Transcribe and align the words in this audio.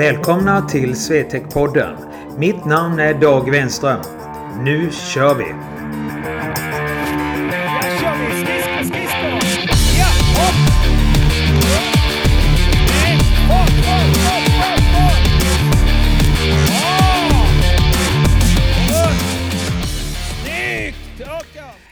Välkomna 0.00 0.68
till 0.68 0.94
Swetec-podden. 0.94 1.96
Mitt 2.38 2.64
namn 2.64 3.00
är 3.00 3.14
Dag 3.14 3.50
Wenström. 3.50 4.00
Nu 4.64 4.90
kör 4.90 5.34
vi! 5.34 5.44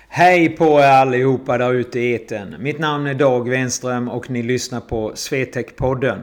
Hej 0.09 0.49
på 0.49 0.81
er 0.81 0.85
allihopa 0.85 1.59
där 1.59 1.73
ute 1.73 2.01
i 2.01 2.15
eten. 2.15 2.55
Mitt 2.59 2.79
namn 2.79 3.07
är 3.07 3.15
Dag 3.15 3.49
Wenström 3.49 4.09
och 4.09 4.31
ni 4.31 4.43
lyssnar 4.43 4.81
på 4.81 5.13
Swetec-podden. 5.15 6.19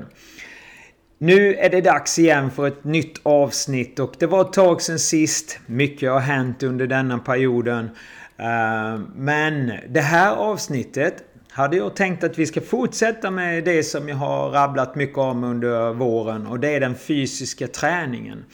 Nu 1.17 1.55
är 1.55 1.69
det 1.69 1.81
dags 1.81 2.19
igen 2.19 2.51
för 2.51 2.67
ett 2.67 2.83
nytt 2.83 3.19
avsnitt 3.23 3.99
och 3.99 4.13
det 4.19 4.25
var 4.25 4.41
ett 4.41 4.53
tag 4.53 4.81
sedan 4.81 4.99
sist. 4.99 5.59
Mycket 5.65 6.11
har 6.11 6.19
hänt 6.19 6.63
under 6.63 6.87
denna 6.87 7.17
perioden. 7.17 7.89
Eh, 8.37 8.99
men 9.15 9.71
det 9.89 10.01
här 10.01 10.35
avsnittet 10.35 11.23
hade 11.49 11.77
jag 11.77 11.95
tänkt 11.95 12.23
att 12.23 12.39
vi 12.39 12.45
ska 12.45 12.61
fortsätta 12.61 13.31
med 13.31 13.63
det 13.63 13.83
som 13.83 14.09
jag 14.09 14.15
har 14.15 14.49
rabblat 14.49 14.95
mycket 14.95 15.17
om 15.17 15.43
under 15.43 15.93
våren 15.93 16.47
och 16.47 16.59
det 16.59 16.75
är 16.75 16.79
den 16.79 16.95
fysiska 16.95 17.67
träningen. 17.67 18.45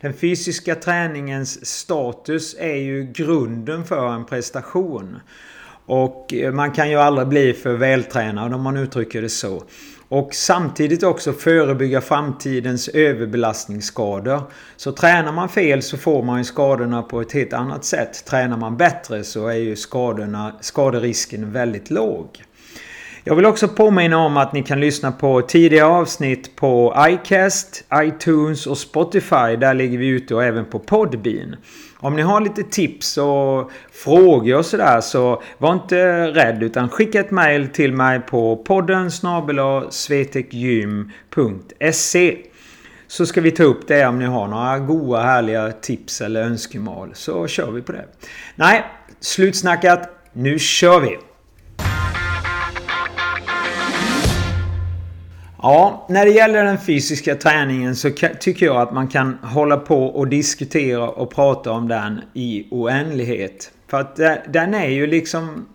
Den 0.00 0.14
fysiska 0.14 0.74
träningens 0.74 1.66
status 1.66 2.56
är 2.58 2.76
ju 2.76 3.12
grunden 3.12 3.84
för 3.84 4.08
en 4.08 4.24
prestation. 4.24 5.16
Och 5.86 6.34
man 6.52 6.70
kan 6.70 6.90
ju 6.90 6.96
aldrig 6.96 7.28
bli 7.28 7.52
för 7.52 7.74
vältränad 7.74 8.54
om 8.54 8.62
man 8.62 8.76
uttrycker 8.76 9.22
det 9.22 9.28
så. 9.28 9.62
Och 10.08 10.34
samtidigt 10.34 11.02
också 11.02 11.32
förebygga 11.32 12.00
framtidens 12.00 12.88
överbelastningsskador. 12.88 14.42
Så 14.76 14.92
tränar 14.92 15.32
man 15.32 15.48
fel 15.48 15.82
så 15.82 15.96
får 15.96 16.22
man 16.22 16.38
ju 16.38 16.44
skadorna 16.44 17.02
på 17.02 17.20
ett 17.20 17.32
helt 17.32 17.52
annat 17.52 17.84
sätt. 17.84 18.24
Tränar 18.24 18.56
man 18.56 18.76
bättre 18.76 19.24
så 19.24 19.48
är 19.48 19.54
ju 19.54 19.76
skadorna, 19.76 20.54
skaderisken 20.60 21.52
väldigt 21.52 21.90
låg. 21.90 22.44
Jag 23.26 23.36
vill 23.36 23.46
också 23.46 23.68
påminna 23.68 24.18
om 24.18 24.36
att 24.36 24.52
ni 24.52 24.62
kan 24.62 24.80
lyssna 24.80 25.12
på 25.12 25.42
tidigare 25.42 25.86
avsnitt 25.86 26.56
på 26.56 26.96
iCast, 27.08 27.84
iTunes 27.94 28.66
och 28.66 28.78
Spotify. 28.78 29.56
Där 29.60 29.74
ligger 29.74 29.98
vi 29.98 30.06
ute 30.06 30.34
och 30.34 30.44
även 30.44 30.64
på 30.64 30.78
Podbean. 30.78 31.56
Om 32.04 32.16
ni 32.16 32.22
har 32.22 32.40
lite 32.40 32.62
tips 32.62 33.18
och 33.18 33.70
frågor 33.92 34.56
och 34.56 34.66
sådär 34.66 35.00
så 35.00 35.42
var 35.58 35.72
inte 35.72 36.26
rädd 36.26 36.62
utan 36.62 36.88
skicka 36.88 37.20
ett 37.20 37.30
mail 37.30 37.68
till 37.68 37.92
mig 37.92 38.20
på 38.20 38.56
podden 38.56 39.10
svetekgym.se 39.90 42.36
så 43.06 43.26
ska 43.26 43.40
vi 43.40 43.50
ta 43.50 43.62
upp 43.62 43.88
det 43.88 44.06
om 44.06 44.18
ni 44.18 44.24
har 44.24 44.48
några 44.48 44.78
goda 44.78 45.22
härliga 45.22 45.72
tips 45.72 46.20
eller 46.20 46.42
önskemål 46.42 47.10
så 47.14 47.46
kör 47.46 47.70
vi 47.70 47.82
på 47.82 47.92
det. 47.92 48.04
Nej, 48.54 48.84
slutsnackat. 49.20 50.08
Nu 50.32 50.58
kör 50.58 51.00
vi! 51.00 51.18
Ja, 55.66 56.06
när 56.08 56.24
det 56.24 56.30
gäller 56.30 56.64
den 56.64 56.78
fysiska 56.78 57.34
träningen 57.34 57.96
så 57.96 58.10
tycker 58.40 58.66
jag 58.66 58.76
att 58.76 58.92
man 58.92 59.08
kan 59.08 59.38
hålla 59.42 59.76
på 59.76 60.06
och 60.06 60.28
diskutera 60.28 61.08
och 61.08 61.30
prata 61.30 61.70
om 61.70 61.88
den 61.88 62.20
i 62.34 62.66
oändlighet. 62.70 63.70
För 63.88 64.00
att 64.00 64.16
den 64.48 64.74
är 64.74 64.88
ju 64.88 65.06
liksom... 65.06 65.66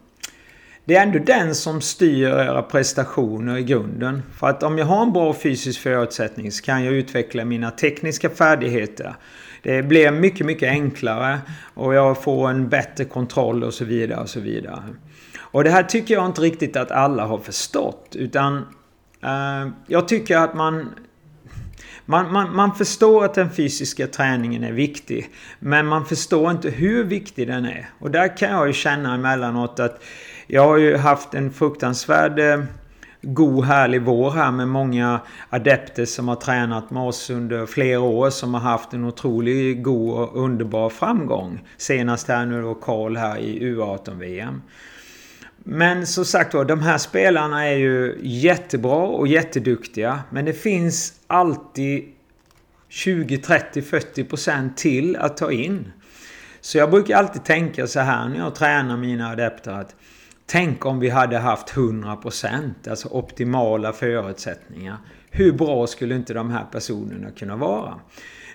Det 0.86 0.96
är 0.96 1.04
ändå 1.04 1.20
den 1.20 1.56
som 1.56 1.82
styr 1.82 2.28
era 2.28 2.62
prestationer 2.62 3.58
i 3.58 3.64
grunden. 3.64 4.24
För 4.40 4.48
att 4.48 4.64
om 4.64 4.78
jag 4.78 4.86
har 4.86 5.02
en 5.02 5.14
bra 5.14 5.34
fysisk 5.34 5.82
förutsättning 5.82 6.52
så 6.52 6.64
kan 6.64 6.84
jag 6.84 6.94
utveckla 6.94 7.46
mina 7.46 7.72
tekniska 7.72 8.30
färdigheter. 8.30 9.16
Det 9.64 9.84
blir 9.84 10.12
mycket, 10.12 10.46
mycket 10.46 10.70
enklare 10.70 11.40
och 11.74 11.94
jag 11.94 12.24
får 12.24 12.50
en 12.50 12.70
bättre 12.70 13.06
kontroll 13.06 13.64
och 13.64 13.74
så 13.74 13.86
vidare 13.86 14.22
och 14.22 14.30
så 14.30 14.40
vidare. 14.40 14.84
Och 15.40 15.64
det 15.64 15.70
här 15.70 15.84
tycker 15.84 16.14
jag 16.14 16.26
inte 16.26 16.42
riktigt 16.42 16.76
att 16.76 16.92
alla 16.92 17.26
har 17.26 17.38
förstått. 17.38 18.16
Utan 18.16 18.66
Eh, 19.24 19.72
jag 19.88 20.08
tycker 20.08 20.38
att 20.38 20.54
man, 20.54 20.90
man, 22.06 22.32
man, 22.32 22.56
man 22.56 22.76
förstår 22.76 23.26
att 23.26 23.34
den 23.34 23.50
fysiska 23.50 24.08
träningen 24.08 24.64
är 24.64 24.72
viktig. 24.72 25.30
Men 25.60 25.86
man 25.86 26.06
förstår 26.06 26.52
inte 26.52 26.70
hur 26.70 27.04
viktig 27.04 27.48
den 27.48 27.66
är. 27.66 27.90
Och 28.00 28.12
där 28.12 28.38
kan 28.38 28.52
jag 28.52 28.68
ju 28.68 28.74
känna 28.74 29.16
emellanåt 29.16 29.80
att 29.80 30.04
jag 30.48 30.68
har 30.68 30.78
ju 30.78 30.98
haft 30.98 31.34
en 31.34 31.54
fruktansvärd 31.54 32.40
eh, 32.40 32.64
god 33.22 33.66
härlig 33.66 34.02
vår 34.02 34.32
här 34.32 34.52
med 34.52 34.68
många 34.68 35.20
adepter 35.50 36.06
som 36.06 36.28
har 36.28 36.36
tränat 36.36 36.92
med 36.92 37.04
oss 37.04 37.30
under 37.30 37.66
flera 37.66 38.00
år 38.00 38.30
som 38.30 38.54
har 38.54 38.62
haft 38.62 38.94
en 38.94 39.06
otroligt 39.06 39.84
god 39.84 40.14
och 40.14 40.44
underbar 40.44 40.90
framgång. 40.90 41.62
Senast 41.78 42.28
här 42.28 42.46
nu 42.46 42.62
då 42.62 42.74
Karl 42.74 43.16
här 43.16 43.38
i 43.38 43.60
U18-VM. 43.60 44.62
Men 45.72 46.08
som 46.08 46.26
sagt 46.26 46.54
var, 46.54 46.66
de 46.66 46.82
här 46.82 46.98
spelarna 46.98 47.68
är 47.68 47.76
ju 47.76 48.18
jättebra 48.22 49.08
och 49.08 49.28
jätteduktiga. 49.28 50.20
Men 50.30 50.46
det 50.46 50.54
finns 50.54 51.14
alltid 51.28 52.04
20, 52.88 53.38
30, 53.38 53.82
40 53.82 54.24
procent 54.24 54.78
till 54.78 55.16
att 55.16 55.38
ta 55.38 55.52
in. 55.52 55.92
Så 56.62 56.78
jag 56.78 56.92
brukar 56.92 57.18
alltid 57.18 57.44
tänka 57.44 57.88
så 57.88 58.00
här 58.00 58.30
när 58.30 58.38
jag 58.38 58.56
tränar 58.56 58.98
mina 58.98 59.32
adepter 59.32 59.72
att 59.72 59.96
Tänk 60.46 60.86
om 60.86 61.00
vi 61.00 61.10
hade 61.10 61.38
haft 61.38 61.74
100% 61.74 62.90
alltså 62.90 63.08
optimala 63.08 63.94
förutsättningar. 63.94 64.98
Hur 65.30 65.52
bra 65.52 65.88
skulle 65.88 66.16
inte 66.16 66.34
de 66.34 66.52
här 66.52 66.66
personerna 66.72 67.32
kunna 67.32 67.56
vara? 67.56 68.00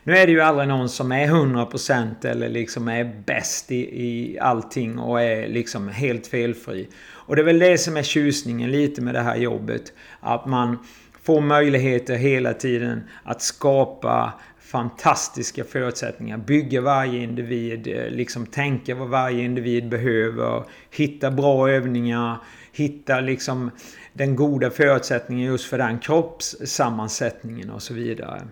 Nu 0.07 0.17
är 0.17 0.27
det 0.27 0.33
ju 0.33 0.41
aldrig 0.41 0.69
någon 0.69 0.89
som 0.89 1.13
är 1.13 1.27
100% 1.27 2.27
eller 2.27 2.49
liksom 2.49 2.89
är 2.89 3.23
bäst 3.27 3.73
i, 3.73 4.05
i 4.05 4.39
allting 4.39 4.99
och 4.99 5.23
är 5.23 5.49
liksom 5.49 5.89
helt 5.89 6.27
felfri. 6.27 6.89
Och 7.07 7.37
det 7.37 7.43
är 7.43 7.47
väl 7.47 7.59
det 7.59 7.79
som 7.79 7.97
är 7.97 8.03
tjusningen 8.03 8.71
lite 8.71 9.03
med 9.03 9.15
det 9.15 9.21
här 9.21 9.37
jobbet. 9.37 9.93
Att 10.21 10.47
man 10.47 10.79
får 11.23 11.41
möjligheter 11.41 12.15
hela 12.15 12.53
tiden 12.53 13.03
att 13.23 13.43
skapa 13.43 14.33
fantastiska 14.61 15.65
förutsättningar. 15.65 16.39
Bygga 16.39 16.81
varje 16.81 17.23
individ, 17.23 17.87
eh, 17.87 18.11
liksom 18.11 18.47
tänka 18.47 18.95
vad 18.95 19.09
varje 19.09 19.45
individ 19.45 19.89
behöver. 19.89 20.65
Hitta 20.91 21.31
bra 21.31 21.71
övningar. 21.71 22.37
Hitta 22.73 23.21
liksom 23.21 23.71
den 24.13 24.37
goda 24.37 24.71
förutsättningen 24.71 25.47
just 25.47 25.65
för 25.65 25.79
den 25.79 25.99
kroppssammansättningen 25.99 27.71
och 27.71 27.83
så 27.83 27.95
vidare. 27.95 28.43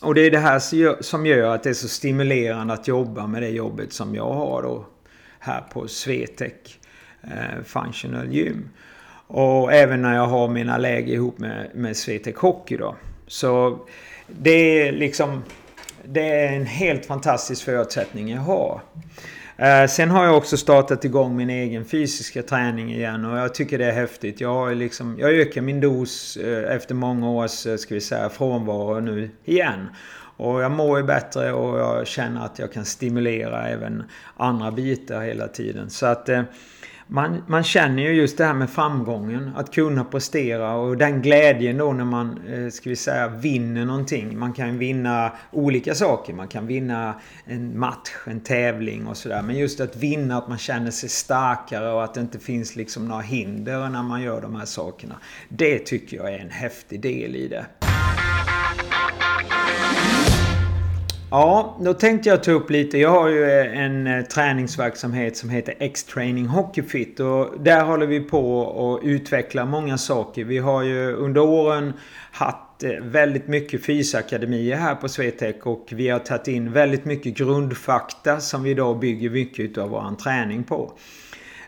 Och 0.00 0.14
det 0.14 0.20
är 0.20 0.30
det 0.30 0.38
här 0.38 1.02
som 1.02 1.26
gör 1.26 1.54
att 1.54 1.62
det 1.62 1.70
är 1.70 1.74
så 1.74 1.88
stimulerande 1.88 2.74
att 2.74 2.88
jobba 2.88 3.26
med 3.26 3.42
det 3.42 3.48
jobbet 3.48 3.92
som 3.92 4.14
jag 4.14 4.32
har 4.32 4.62
då 4.62 4.86
här 5.38 5.60
på 5.72 5.88
Swetec 5.88 6.52
eh, 7.22 7.64
Functional 7.64 8.32
Gym. 8.32 8.68
Och 9.26 9.72
även 9.72 10.02
när 10.02 10.14
jag 10.14 10.26
har 10.26 10.48
mina 10.48 10.78
läger 10.78 11.14
ihop 11.14 11.38
med, 11.38 11.70
med 11.74 11.96
Swetec 11.96 12.36
Hockey 12.36 12.76
då. 12.76 12.96
Så 13.26 13.78
det 14.26 14.50
är 14.82 14.92
liksom... 14.92 15.42
Det 16.04 16.28
är 16.28 16.52
en 16.52 16.66
helt 16.66 17.06
fantastisk 17.06 17.64
förutsättning 17.64 18.30
jag 18.30 18.40
har. 18.40 18.80
Eh, 19.60 19.86
sen 19.86 20.10
har 20.10 20.24
jag 20.24 20.36
också 20.36 20.56
startat 20.56 21.04
igång 21.04 21.36
min 21.36 21.50
egen 21.50 21.84
fysiska 21.84 22.42
träning 22.42 22.92
igen 22.92 23.24
och 23.24 23.38
jag 23.38 23.54
tycker 23.54 23.78
det 23.78 23.84
är 23.84 23.92
häftigt. 23.92 24.40
Jag, 24.40 24.54
har 24.54 24.74
liksom, 24.74 25.16
jag 25.18 25.30
ökar 25.30 25.60
min 25.60 25.80
dos 25.80 26.36
eh, 26.36 26.74
efter 26.74 26.94
många 26.94 27.30
års 27.30 27.66
eh, 27.66 27.76
ska 27.76 27.94
vi 27.94 28.00
säga, 28.00 28.28
frånvaro 28.28 29.00
nu 29.00 29.30
igen. 29.44 29.88
Och 30.36 30.62
jag 30.62 30.70
mår 30.70 30.98
ju 30.98 31.04
bättre 31.04 31.52
och 31.52 31.78
jag 31.78 32.06
känner 32.06 32.44
att 32.44 32.58
jag 32.58 32.72
kan 32.72 32.84
stimulera 32.84 33.68
även 33.68 34.02
andra 34.36 34.70
bitar 34.70 35.20
hela 35.20 35.48
tiden. 35.48 35.90
Så 35.90 36.06
att 36.06 36.28
man, 37.08 37.42
man 37.46 37.64
känner 37.64 38.02
ju 38.02 38.12
just 38.12 38.38
det 38.38 38.44
här 38.44 38.54
med 38.54 38.70
framgången. 38.70 39.50
Att 39.56 39.74
kunna 39.74 40.04
prestera 40.04 40.74
och 40.74 40.96
den 40.96 41.22
glädjen 41.22 41.78
då 41.78 41.92
när 41.92 42.04
man, 42.04 42.40
eh, 42.48 42.70
ska 42.70 42.90
vi 42.90 42.96
säga, 42.96 43.28
vinner 43.28 43.84
någonting. 43.84 44.38
Man 44.38 44.52
kan 44.52 44.78
vinna 44.78 45.32
olika 45.50 45.94
saker. 45.94 46.32
Man 46.34 46.48
kan 46.48 46.66
vinna 46.66 47.14
en 47.44 47.78
match, 47.78 48.10
en 48.26 48.40
tävling 48.40 49.06
och 49.06 49.16
sådär. 49.16 49.42
Men 49.42 49.58
just 49.58 49.80
att 49.80 49.96
vinna, 49.96 50.38
att 50.38 50.48
man 50.48 50.58
känner 50.58 50.90
sig 50.90 51.08
starkare 51.08 51.92
och 51.92 52.04
att 52.04 52.14
det 52.14 52.20
inte 52.20 52.38
finns 52.38 52.76
liksom 52.76 53.08
några 53.08 53.22
hinder 53.22 53.88
när 53.88 54.02
man 54.02 54.22
gör 54.22 54.40
de 54.40 54.56
här 54.56 54.64
sakerna. 54.64 55.14
Det 55.48 55.78
tycker 55.78 56.16
jag 56.16 56.34
är 56.34 56.38
en 56.38 56.50
häftig 56.50 57.00
del 57.00 57.36
i 57.36 57.48
det. 57.48 57.66
Ja, 61.30 61.76
då 61.80 61.94
tänkte 61.94 62.28
jag 62.28 62.42
ta 62.42 62.52
upp 62.52 62.70
lite. 62.70 62.98
Jag 62.98 63.10
har 63.10 63.28
ju 63.28 63.44
eh, 63.44 63.78
en 63.78 64.06
eh, 64.06 64.24
träningsverksamhet 64.24 65.36
som 65.36 65.50
heter 65.50 65.74
X-Training 65.78 66.46
Hockeyfit 66.46 67.20
och 67.20 67.60
där 67.60 67.84
håller 67.84 68.06
vi 68.06 68.20
på 68.20 68.98
att 69.00 69.06
utveckla 69.06 69.64
många 69.64 69.98
saker. 69.98 70.44
Vi 70.44 70.58
har 70.58 70.82
ju 70.82 71.12
under 71.12 71.40
åren 71.40 71.92
haft 72.32 72.82
eh, 72.82 72.90
väldigt 73.02 73.48
mycket 73.48 73.84
fysakademier 73.84 74.76
här 74.76 74.94
på 74.94 75.08
Swetec 75.08 75.56
och 75.62 75.86
vi 75.90 76.08
har 76.08 76.18
tagit 76.18 76.48
in 76.48 76.72
väldigt 76.72 77.04
mycket 77.04 77.36
grundfakta 77.36 78.40
som 78.40 78.62
vi 78.62 78.70
idag 78.70 78.98
bygger 78.98 79.30
mycket 79.30 79.78
av 79.78 79.90
vår 79.90 80.16
träning 80.22 80.64
på. 80.64 80.92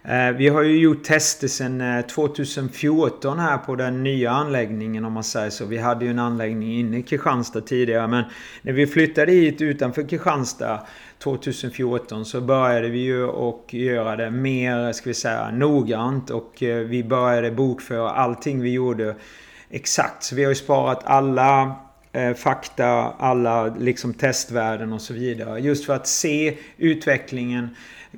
Eh, 0.02 0.32
vi 0.32 0.49
har 0.49 0.62
ju 0.62 0.81
gjort 0.81 1.05
tester 1.05 1.49
sedan 1.49 1.81
eh, 1.81 2.06
2014 2.06 3.38
här 3.38 3.58
på 3.58 3.75
den 3.75 4.02
nya 4.02 4.31
anläggningen 4.31 5.05
om 5.05 5.12
man 5.12 5.25
säger 5.25 5.50
så. 5.50 5.64
Vi 5.64 5.79
hade 5.79 6.05
ju 6.05 6.11
en 6.11 6.19
anläggning 6.19 6.79
inne 6.79 6.99
i 6.99 7.02
Kristianstad 7.02 7.61
tidigare 7.61 8.08
men 8.08 8.25
när 8.62 8.73
vi 8.73 8.87
flyttade 8.87 9.32
hit 9.32 9.61
utanför 9.61 10.08
Kristianstad 10.08 10.87
2014 11.19 12.25
så 12.25 12.41
började 12.41 12.88
vi 12.88 12.99
ju 12.99 13.25
och 13.25 13.75
göra 13.75 14.17
det 14.17 14.31
mer, 14.31 14.93
ska 14.93 15.11
vi 15.11 15.14
säga, 15.14 15.50
noggrant 15.50 16.31
och 16.31 16.62
eh, 16.62 16.85
vi 16.85 17.05
började 17.05 17.50
bokföra 17.50 18.11
allting 18.11 18.61
vi 18.61 18.73
gjorde 18.73 19.17
exakt. 19.70 20.23
Så 20.23 20.35
vi 20.35 20.44
har 20.44 20.50
ju 20.50 20.55
sparat 20.55 21.02
alla 21.05 21.76
eh, 22.12 22.35
fakta, 22.35 22.87
alla 23.19 23.67
liksom 23.67 24.15
testvärden 24.15 24.93
och 24.93 25.01
så 25.01 25.15
vidare. 25.15 25.61
Just 25.61 25.85
för 25.85 25.95
att 25.95 26.07
se 26.07 26.57
utvecklingen, 26.79 27.69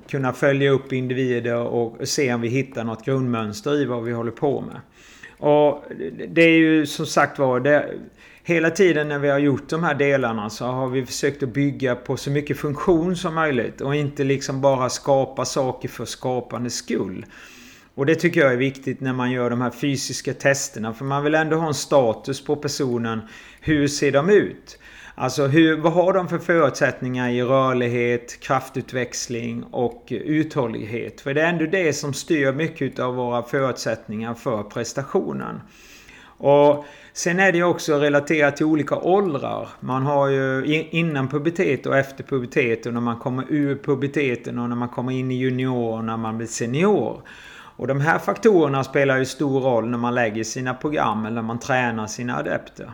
kunna 0.09 0.33
följa 0.33 0.71
upp 0.71 0.93
individer 0.93 1.57
och 1.57 2.09
se 2.09 2.35
om 2.35 2.41
vi 2.41 2.49
hittar 2.49 2.85
något 2.85 3.05
grundmönster 3.05 3.83
i 3.83 3.85
vad 3.85 4.05
vi 4.05 4.13
håller 4.13 4.31
på 4.31 4.61
med. 4.61 4.81
Och 5.39 5.85
det 6.29 6.43
är 6.43 6.59
ju 6.59 6.87
som 6.87 7.07
sagt 7.07 7.39
var, 7.39 7.61
det... 7.61 7.91
hela 8.45 8.71
tiden 8.71 9.09
när 9.09 9.19
vi 9.19 9.29
har 9.29 9.39
gjort 9.39 9.69
de 9.69 9.85
här 9.85 9.95
delarna 9.95 10.51
så 10.51 10.65
har 10.65 10.89
vi 10.89 11.07
försökt 11.07 11.43
att 11.43 11.49
bygga 11.49 11.95
på 11.95 12.17
så 12.17 12.31
mycket 12.31 12.59
funktion 12.59 13.17
som 13.17 13.35
möjligt 13.35 13.81
och 13.81 13.95
inte 13.95 14.25
liksom 14.25 14.61
bara 14.61 14.91
skapa 14.91 15.45
saker 15.45 15.89
för 15.89 16.05
skapandets 16.05 16.77
skull. 16.77 17.27
Och 17.95 18.07
det 18.07 18.15
tycker 18.15 18.41
jag 18.41 18.53
är 18.53 18.57
viktigt 18.57 19.01
när 19.01 19.13
man 19.13 19.31
gör 19.31 19.51
de 19.51 19.61
här 19.61 19.71
fysiska 19.71 20.35
testerna. 20.35 20.95
För 20.95 21.05
man 21.05 21.25
vill 21.25 21.35
ändå 21.35 21.57
ha 21.57 21.67
en 21.67 21.75
status 21.75 22.45
på 22.45 22.57
personen. 22.57 23.21
Hur 23.61 23.89
ser 23.89 24.13
de 24.13 24.31
ut? 24.31 24.79
Alltså 25.15 25.47
hur, 25.47 25.77
vad 25.77 25.93
har 25.93 26.13
de 26.13 26.29
för 26.29 26.39
förutsättningar 26.39 27.31
i 27.31 27.43
rörlighet, 27.43 28.41
kraftutväxling 28.41 29.65
och 29.71 30.07
uthållighet? 30.11 31.21
För 31.21 31.35
det 31.35 31.43
är 31.43 31.49
ändå 31.49 31.67
det 31.67 31.93
som 31.93 32.15
styr 32.15 32.53
mycket 32.53 32.99
av 32.99 33.15
våra 33.15 33.43
förutsättningar 33.43 34.35
för 34.35 34.63
prestationen. 34.63 35.61
Och 36.39 36.85
Sen 37.15 37.41
är 37.41 37.53
det 37.53 37.63
också 37.63 37.99
relaterat 37.99 38.57
till 38.57 38.67
olika 38.67 38.97
åldrar. 38.97 39.69
Man 39.81 40.03
har 40.03 40.29
ju 40.29 40.87
innan 40.91 41.29
pubertet 41.29 41.87
och 41.87 41.97
efter 41.97 42.25
pubertet 42.25 42.87
och 42.87 42.95
när 42.95 43.01
man 43.01 43.19
kommer 43.19 43.45
ur 43.49 43.77
puberteten 43.77 44.59
och 44.59 44.69
när 44.69 44.77
man 44.77 44.89
kommer 44.89 45.13
in 45.13 45.31
i 45.31 45.35
junior 45.35 45.99
och 45.99 46.05
när 46.05 46.17
man 46.17 46.37
blir 46.37 46.47
senior. 46.47 47.23
Och 47.77 47.87
de 47.87 48.01
här 48.01 48.19
faktorerna 48.19 48.85
spelar 48.85 49.19
ju 49.19 49.25
stor 49.25 49.61
roll 49.61 49.89
när 49.89 49.99
man 49.99 50.15
lägger 50.15 50.45
sina 50.45 50.75
program 50.75 51.27
eller 51.27 51.35
när 51.35 51.43
man 51.43 51.59
tränar 51.59 52.07
sina 52.07 52.37
adepter. 52.37 52.93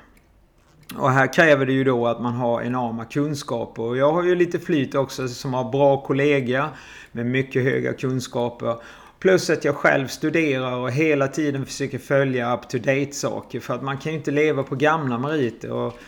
Och 0.97 1.11
här 1.11 1.33
kräver 1.33 1.67
det 1.67 1.73
ju 1.73 1.85
då 1.85 2.07
att 2.07 2.21
man 2.21 2.35
har 2.35 2.63
enorma 2.63 3.05
kunskaper. 3.05 3.83
Och 3.83 3.97
jag 3.97 4.13
har 4.13 4.23
ju 4.23 4.35
lite 4.35 4.59
flyt 4.59 4.95
också 4.95 5.29
som 5.29 5.55
har 5.55 5.71
bra 5.71 6.01
kollegor 6.01 6.65
med 7.13 7.27
mycket 7.27 7.63
höga 7.63 7.93
kunskaper. 7.93 8.77
Plus 9.19 9.51
att 9.51 9.65
jag 9.65 9.77
själv 9.77 10.07
studerar 10.07 10.77
och 10.77 10.91
hela 10.91 11.29
tiden 11.29 11.67
försöker 11.67 11.99
följa 11.99 12.55
up 12.55 12.69
to 12.69 12.79
date 12.79 13.13
saker. 13.13 13.61
För 13.61 13.75
att 13.75 13.83
man 13.83 13.99
kan 13.99 14.13
ju 14.13 14.19
inte 14.19 14.31
leva 14.31 14.63
på 14.63 14.75
gamla 14.75 15.19
meriter. 15.19 15.73
Och 15.73 15.99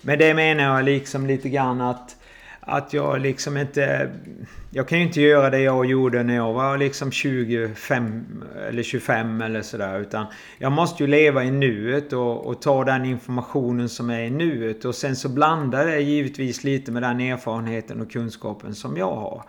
med 0.00 0.18
det 0.18 0.34
menar 0.34 0.64
jag 0.64 0.84
liksom 0.84 1.26
lite 1.26 1.48
grann 1.48 1.80
att 1.80 2.15
att 2.68 2.92
jag 2.92 3.20
liksom 3.20 3.56
inte... 3.56 4.10
Jag 4.70 4.88
kan 4.88 4.98
ju 4.98 5.04
inte 5.04 5.20
göra 5.20 5.50
det 5.50 5.60
jag 5.60 5.86
gjorde 5.86 6.22
när 6.22 6.34
jag 6.34 6.52
var 6.52 6.78
liksom 6.78 7.10
25 7.12 8.44
eller 8.68 8.82
25 8.82 9.42
eller 9.42 9.62
sådär. 9.62 10.00
Utan 10.00 10.26
jag 10.58 10.72
måste 10.72 11.02
ju 11.02 11.06
leva 11.06 11.44
i 11.44 11.50
nuet 11.50 12.12
och, 12.12 12.46
och, 12.46 12.62
ta 12.62 12.84
den 12.84 13.04
informationen 13.04 13.88
som 13.88 14.10
är 14.10 14.20
i 14.20 14.30
nuet. 14.30 14.84
Och 14.84 14.94
sen 14.94 15.16
så 15.16 15.28
blandar 15.28 15.86
det 15.86 16.00
givetvis 16.00 16.64
lite 16.64 16.92
med 16.92 17.02
den 17.02 17.20
erfarenheten 17.20 18.00
och 18.00 18.10
kunskapen 18.10 18.74
som 18.74 18.96
jag 18.96 19.14
har. 19.14 19.42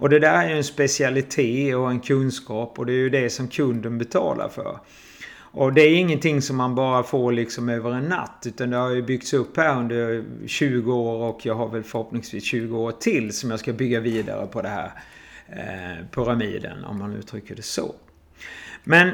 Och 0.00 0.08
det 0.08 0.18
där 0.18 0.44
är 0.44 0.48
ju 0.48 0.56
en 0.56 0.64
specialitet 0.64 1.76
och 1.76 1.90
en 1.90 2.00
kunskap 2.00 2.78
och 2.78 2.86
det 2.86 2.92
är 2.92 2.96
ju 2.96 3.10
det 3.10 3.30
som 3.30 3.48
kunden 3.48 3.98
betalar 3.98 4.48
för. 4.48 4.78
Och 5.52 5.72
det 5.72 5.80
är 5.80 5.96
ingenting 5.96 6.42
som 6.42 6.56
man 6.56 6.74
bara 6.74 7.02
får 7.02 7.32
liksom 7.32 7.68
över 7.68 7.90
en 7.90 8.04
natt. 8.04 8.44
Utan 8.46 8.70
det 8.70 8.76
har 8.76 8.90
ju 8.90 9.02
byggts 9.02 9.32
upp 9.32 9.56
här 9.56 9.76
under 9.78 10.24
20 10.46 10.92
år 10.92 11.28
och 11.28 11.46
jag 11.46 11.54
har 11.54 11.68
väl 11.68 11.82
förhoppningsvis 11.82 12.44
20 12.44 12.78
år 12.78 12.92
till 12.92 13.32
som 13.32 13.50
jag 13.50 13.60
ska 13.60 13.72
bygga 13.72 14.00
vidare 14.00 14.46
på 14.46 14.62
det 14.62 14.68
här 14.68 14.92
eh, 15.48 16.06
pyramiden 16.10 16.84
om 16.84 16.98
man 16.98 17.16
uttrycker 17.16 17.54
det 17.54 17.62
så. 17.62 17.94
Men 18.84 19.10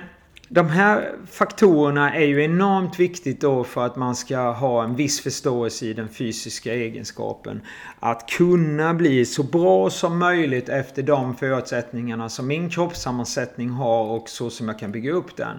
de 0.49 0.69
här 0.69 1.13
faktorerna 1.31 2.15
är 2.15 2.27
ju 2.27 2.45
enormt 2.45 3.01
viktigt 3.01 3.41
då 3.41 3.65
för 3.65 3.87
att 3.87 3.97
man 3.97 4.17
ska 4.17 4.51
ha 4.51 4.85
en 4.85 4.97
viss 4.97 5.21
förståelse 5.21 5.87
i 5.87 5.93
den 5.93 6.09
fysiska 6.09 6.75
egenskapen. 6.75 7.61
Att 8.01 8.29
kunna 8.29 8.95
bli 8.95 9.25
så 9.25 9.43
bra 9.43 9.91
som 9.91 10.19
möjligt 10.19 10.69
efter 10.69 11.03
de 11.03 11.37
förutsättningarna 11.37 12.29
som 12.29 12.47
min 12.47 12.71
kroppssammansättning 12.71 13.71
har 13.71 14.05
och 14.05 14.29
så 14.29 14.51
som 14.51 14.69
jag 14.69 14.79
kan 14.79 14.93
bygga 14.93 15.13
upp 15.13 15.37
den. 15.37 15.57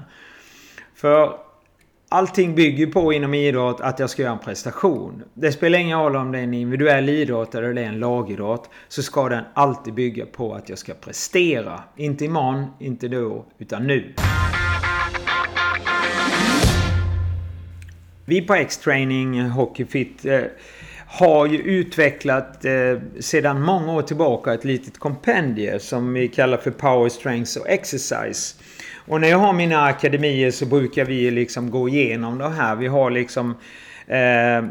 För 0.98 1.38
allting 2.10 2.56
bygger 2.56 2.88
på 2.88 3.14
inom 3.14 3.34
idrott 3.34 3.82
att 3.82 4.00
jag 4.00 4.10
ska 4.10 4.22
göra 4.22 4.34
en 4.34 4.40
prestation. 4.40 5.24
Det 5.34 5.52
spelar 5.52 5.80
ingen 5.80 6.00
roll 6.00 6.16
om 6.16 6.32
det 6.32 6.40
är 6.40 6.44
en 6.44 6.54
individuell 6.54 7.10
idrott 7.10 7.56
eller 7.56 7.74
det 7.74 7.82
är 7.82 7.86
en 7.86 8.00
lagidrott. 8.00 8.70
Så 8.88 9.04
ska 9.04 9.30
den 9.30 9.44
alltid 9.54 9.94
bygga 9.94 10.26
på 10.26 10.54
att 10.54 10.70
jag 10.70 10.78
ska 10.78 10.94
prestera. 10.94 11.84
Inte 11.96 12.26
imorgon, 12.26 12.66
inte 12.80 13.08
då, 13.08 13.46
utan 13.58 13.88
nu. 13.88 14.14
Vi 18.26 18.42
på 18.42 18.54
X-Training 18.54 19.42
Hockeyfit 19.42 20.26
eh, 20.26 20.42
har 21.08 21.46
ju 21.46 21.58
utvecklat 21.58 22.66
eh, 22.66 22.74
sedan 23.20 23.62
många 23.62 23.94
år 23.94 24.02
tillbaka 24.02 24.54
ett 24.54 24.66
litet 24.66 24.98
kompendium 24.98 25.80
som 25.80 26.14
vi 26.14 26.28
kallar 26.28 26.58
för 26.58 26.72
Power 26.72 27.10
Strengths 27.10 27.56
och 27.56 27.70
Exercise. 27.70 28.56
Och 29.08 29.22
när 29.22 29.28
jag 29.28 29.38
har 29.38 29.54
mina 29.54 29.84
akademier 29.84 30.52
så 30.52 30.66
brukar 30.66 31.06
vi 31.06 31.32
liksom 31.32 31.72
gå 31.72 31.90
igenom 31.90 32.38
det 32.38 32.50
här. 32.50 32.76
Vi 32.76 32.88
har 32.88 33.12
liksom 33.12 33.56
eh, 34.08 34.66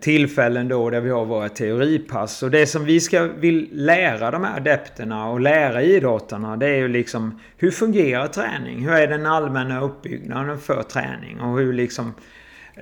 tillfällen 0.00 0.68
då 0.68 0.90
där 0.90 1.00
vi 1.00 1.10
har 1.10 1.24
våra 1.24 1.48
teoripass. 1.48 2.42
Och 2.42 2.50
det 2.50 2.66
som 2.66 2.84
vi 2.84 3.00
ska 3.00 3.22
vill 3.22 3.68
lära 3.72 4.30
de 4.30 4.44
här 4.44 4.56
adepterna 4.56 5.28
och 5.28 5.40
lära 5.40 5.82
idrottarna 5.82 6.56
det 6.56 6.66
är 6.66 6.76
ju 6.76 6.88
liksom 6.88 7.40
hur 7.56 7.70
fungerar 7.70 8.26
träning? 8.26 8.84
Hur 8.84 8.94
är 8.94 9.06
den 9.06 9.26
allmänna 9.26 9.80
uppbyggnaden 9.80 10.58
för 10.58 10.82
träning? 10.82 11.40
Och 11.40 11.58
hur 11.58 11.72
liksom 11.72 12.14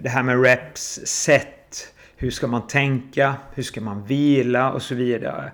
det 0.03 0.09
här 0.09 0.23
med 0.23 0.43
reps, 0.43 1.01
set, 1.05 1.95
hur 2.17 2.31
ska 2.31 2.47
man 2.47 2.67
tänka? 2.67 3.35
Hur 3.55 3.63
ska 3.63 3.81
man 3.81 4.05
vila 4.05 4.73
och 4.73 4.83
så 4.83 4.95
vidare. 4.95 5.53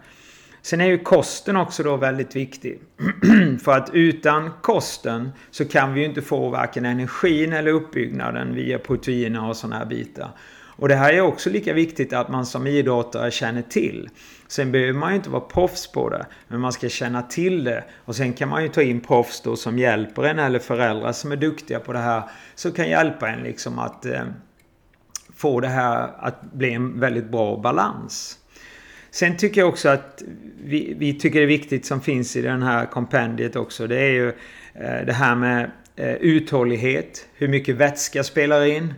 Sen 0.69 0.81
är 0.81 0.87
ju 0.87 0.99
kosten 0.99 1.57
också 1.57 1.83
då 1.83 1.97
väldigt 1.97 2.37
viktig. 2.37 2.81
För 3.63 3.73
att 3.73 3.91
utan 3.93 4.51
kosten 4.63 5.31
så 5.51 5.65
kan 5.65 5.95
vi 5.95 6.01
ju 6.01 6.07
inte 6.07 6.23
få 6.23 6.49
varken 6.49 6.85
energin 6.85 7.53
eller 7.53 7.73
uppbyggnaden 7.73 8.55
via 8.55 8.79
proteiner 8.79 9.49
och 9.49 9.57
sådana 9.57 9.79
här 9.79 9.87
bitar. 9.87 10.31
Och 10.51 10.89
det 10.89 10.95
här 10.95 11.13
är 11.13 11.21
också 11.21 11.51
lika 11.51 11.73
viktigt 11.73 12.13
att 12.13 12.29
man 12.29 12.47
som 12.47 12.67
idrottare 12.67 13.31
känner 13.31 13.63
till. 13.63 14.09
Sen 14.49 14.73
behöver 14.73 14.99
man 14.99 15.11
ju 15.11 15.17
inte 15.17 15.31
vara 15.31 15.41
proffs 15.41 15.93
på 15.93 16.09
det. 16.09 16.27
Men 16.49 16.61
man 16.61 16.73
ska 16.73 16.89
känna 16.89 17.23
till 17.23 17.65
det. 17.65 17.85
Och 18.05 18.17
sen 18.17 18.33
kan 18.33 18.49
man 18.49 18.63
ju 18.63 18.69
ta 18.69 18.83
in 18.83 19.01
proffs 19.01 19.41
då 19.41 19.57
som 19.57 19.79
hjälper 19.79 20.23
en 20.23 20.39
eller 20.39 20.59
föräldrar 20.59 21.13
som 21.13 21.33
är 21.33 21.37
duktiga 21.37 21.81
på 21.81 21.93
det 21.93 21.99
här. 21.99 22.23
Som 22.55 22.73
kan 22.73 22.89
hjälpa 22.89 23.29
en 23.29 23.43
liksom 23.43 23.79
att 23.79 24.07
eh, 24.07 24.23
få 25.37 25.61
det 25.61 25.69
här 25.69 26.11
att 26.19 26.53
bli 26.53 26.73
en 26.73 27.01
väldigt 27.01 27.31
bra 27.31 27.57
balans. 27.57 28.39
Sen 29.11 29.37
tycker 29.37 29.61
jag 29.61 29.69
också 29.69 29.89
att 29.89 30.23
vi, 30.65 30.95
vi 30.99 31.15
tycker 31.15 31.39
det 31.39 31.45
är 31.45 31.47
viktigt 31.47 31.87
som 31.87 32.01
finns 32.01 32.37
i 32.37 32.43
den 32.43 32.63
här 32.63 32.87
kompendiet 32.87 33.57
också. 33.57 33.87
Det 33.87 34.01
är 34.01 34.11
ju 34.11 34.29
eh, 34.75 35.07
det 35.07 35.13
här 35.13 35.35
med 35.35 35.71
eh, 35.97 36.15
uthållighet. 36.15 37.27
Hur 37.35 37.49
mycket 37.49 37.77
vätska 37.77 38.25
spelar 38.25 38.65
in. 38.65 38.95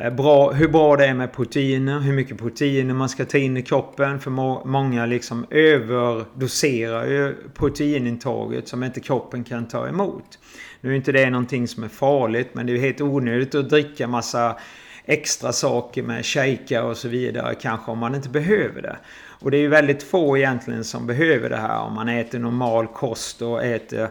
Eh, 0.00 0.10
bra, 0.10 0.52
hur 0.52 0.68
bra 0.68 0.96
det 0.96 1.06
är 1.06 1.14
med 1.14 1.32
proteiner. 1.32 2.00
Hur 2.00 2.12
mycket 2.12 2.38
proteiner 2.38 2.94
man 2.94 3.08
ska 3.08 3.24
ta 3.24 3.38
in 3.38 3.56
i 3.56 3.62
kroppen. 3.62 4.20
För 4.20 4.30
må, 4.30 4.64
många 4.64 5.06
liksom 5.06 5.46
överdoserar 5.50 7.06
ju 7.06 7.34
proteinintaget 7.54 8.68
som 8.68 8.84
inte 8.84 9.00
kroppen 9.00 9.44
kan 9.44 9.68
ta 9.68 9.88
emot. 9.88 10.38
Nu 10.80 10.90
är 10.90 10.96
inte 10.96 11.12
det 11.12 11.30
någonting 11.30 11.68
som 11.68 11.84
är 11.84 11.88
farligt 11.88 12.48
men 12.52 12.66
det 12.66 12.72
är 12.72 12.78
helt 12.78 13.00
onödigt 13.00 13.54
att 13.54 13.70
dricka 13.70 14.06
massa 14.06 14.56
extra 15.04 15.52
saker 15.52 16.02
med 16.02 16.26
shaker 16.26 16.82
och 16.82 16.96
så 16.96 17.08
vidare 17.08 17.54
kanske 17.54 17.90
om 17.90 17.98
man 17.98 18.14
inte 18.14 18.28
behöver 18.28 18.82
det. 18.82 18.96
Och 19.40 19.50
det 19.50 19.56
är 19.56 19.60
ju 19.60 19.68
väldigt 19.68 20.02
få 20.02 20.38
egentligen 20.38 20.84
som 20.84 21.06
behöver 21.06 21.50
det 21.50 21.56
här 21.56 21.78
om 21.78 21.94
man 21.94 22.08
äter 22.08 22.38
normal 22.38 22.86
kost 22.86 23.42
och 23.42 23.64
äter 23.64 24.08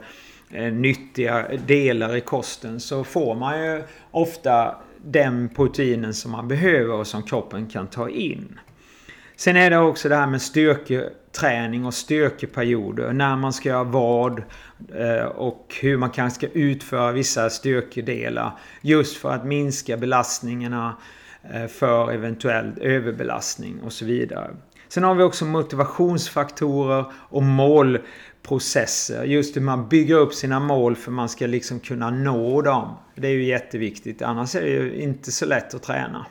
eh, 0.51 0.73
nyttiga 0.73 1.45
delar 1.67 2.15
i 2.15 2.21
kosten 2.21 2.79
så 2.79 3.03
får 3.03 3.35
man 3.35 3.65
ju 3.65 3.83
ofta 4.11 4.75
den 4.97 5.49
proteinen 5.49 6.13
som 6.13 6.31
man 6.31 6.47
behöver 6.47 6.93
och 6.93 7.07
som 7.07 7.23
kroppen 7.23 7.67
kan 7.67 7.87
ta 7.87 8.09
in. 8.09 8.59
Sen 9.35 9.57
är 9.57 9.69
det 9.69 9.77
också 9.77 10.09
det 10.09 10.15
här 10.15 10.27
med 10.27 10.41
styrketräning 10.41 11.85
och 11.85 11.93
styrkeperioder. 11.93 13.13
När 13.13 13.35
man 13.35 13.53
ska 13.53 13.69
göra 13.69 13.83
vad 13.83 14.43
eh, 14.95 15.25
och 15.25 15.75
hur 15.81 15.97
man 15.97 16.09
kanske 16.09 16.47
ska 16.47 16.59
utföra 16.59 17.11
vissa 17.11 17.49
styrkedelar. 17.49 18.51
Just 18.81 19.17
för 19.17 19.31
att 19.31 19.45
minska 19.45 19.97
belastningarna 19.97 20.95
eh, 21.53 21.67
för 21.67 22.11
eventuell 22.11 22.71
överbelastning 22.81 23.81
och 23.81 23.93
så 23.93 24.05
vidare. 24.05 24.51
Sen 24.91 25.03
har 25.03 25.15
vi 25.15 25.23
också 25.23 25.45
motivationsfaktorer 25.45 27.05
och 27.13 27.43
målprocesser. 27.43 29.23
Just 29.23 29.55
hur 29.55 29.61
man 29.61 29.89
bygger 29.89 30.15
upp 30.15 30.33
sina 30.33 30.59
mål 30.59 30.95
för 30.95 31.11
man 31.11 31.29
ska 31.29 31.47
liksom 31.47 31.79
kunna 31.79 32.09
nå 32.09 32.61
dem. 32.61 32.97
Det 33.15 33.27
är 33.27 33.31
ju 33.31 33.43
jätteviktigt. 33.43 34.21
Annars 34.21 34.55
är 34.55 34.61
det 34.61 34.69
ju 34.69 35.01
inte 35.01 35.31
så 35.31 35.45
lätt 35.45 35.73
att 35.73 35.83
träna. 35.83 36.25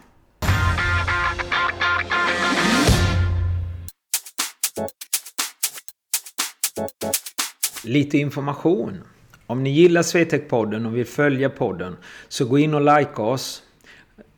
Lite 7.85 8.19
information. 8.19 9.01
Om 9.47 9.63
ni 9.63 9.71
gillar 9.71 10.03
Swetec-podden 10.03 10.87
och 10.87 10.97
vill 10.97 11.07
följa 11.07 11.51
podden 11.51 11.97
så 12.29 12.45
gå 12.45 12.59
in 12.59 12.75
och 12.75 12.99
like 12.99 13.23
oss. 13.23 13.63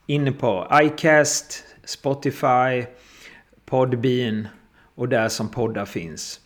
Inne 0.07 0.33
på 0.33 0.69
iCast, 0.83 1.65
Spotify, 1.85 2.85
Podbean 3.71 4.49
och 4.95 5.09
där 5.09 5.29
som 5.29 5.49
poddar 5.49 5.85
finns. 5.85 6.41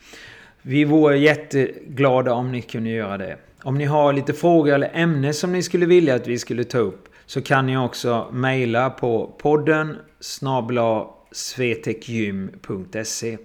Vi 0.63 0.85
vore 0.85 1.19
jätteglada 1.19 2.33
om 2.33 2.53
ni 2.53 2.63
kunde 2.63 2.91
göra 2.91 3.19
det. 3.19 3.39
Om 3.63 3.79
ni 3.79 3.85
har 3.85 4.13
lite 4.13 4.33
frågor 4.33 4.75
eller 4.75 4.91
ämne 4.95 5.33
som 5.33 5.53
ni 5.53 5.63
skulle 5.63 5.87
vilja 5.87 6.15
att 6.15 6.27
vi 6.27 6.39
skulle 6.39 6.65
ta 6.65 6.79
upp 6.79 7.09
så 7.27 7.43
kan 7.43 7.67
ni 7.67 7.77
också 7.77 8.29
mejla 8.33 8.91
på 8.91 9.35
podden 9.39 9.97
snabla 10.21 11.07
svetekgym.se 11.33 13.39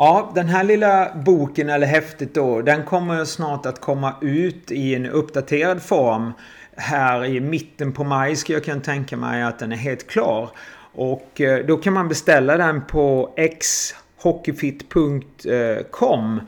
Ja, 0.00 0.32
den 0.34 0.48
här 0.48 0.64
lilla 0.64 1.14
boken 1.14 1.68
eller 1.68 1.86
häftet 1.86 2.34
då, 2.34 2.62
den 2.62 2.84
kommer 2.84 3.24
snart 3.24 3.66
att 3.66 3.80
komma 3.80 4.14
ut 4.20 4.70
i 4.70 4.94
en 4.94 5.06
uppdaterad 5.06 5.82
form. 5.82 6.32
Här 6.76 7.24
i 7.24 7.40
mitten 7.40 7.92
på 7.92 8.04
maj 8.04 8.36
ska 8.36 8.52
jag 8.52 8.64
kunna 8.64 8.80
tänka 8.80 9.16
mig 9.16 9.42
att 9.42 9.58
den 9.58 9.72
är 9.72 9.76
helt 9.76 10.06
klar. 10.06 10.50
Och 10.94 11.40
eh, 11.40 11.66
då 11.66 11.76
kan 11.76 11.92
man 11.92 12.08
beställa 12.08 12.56
den 12.56 12.86
på 12.86 13.34
xhockeyfit.com. 13.60 16.40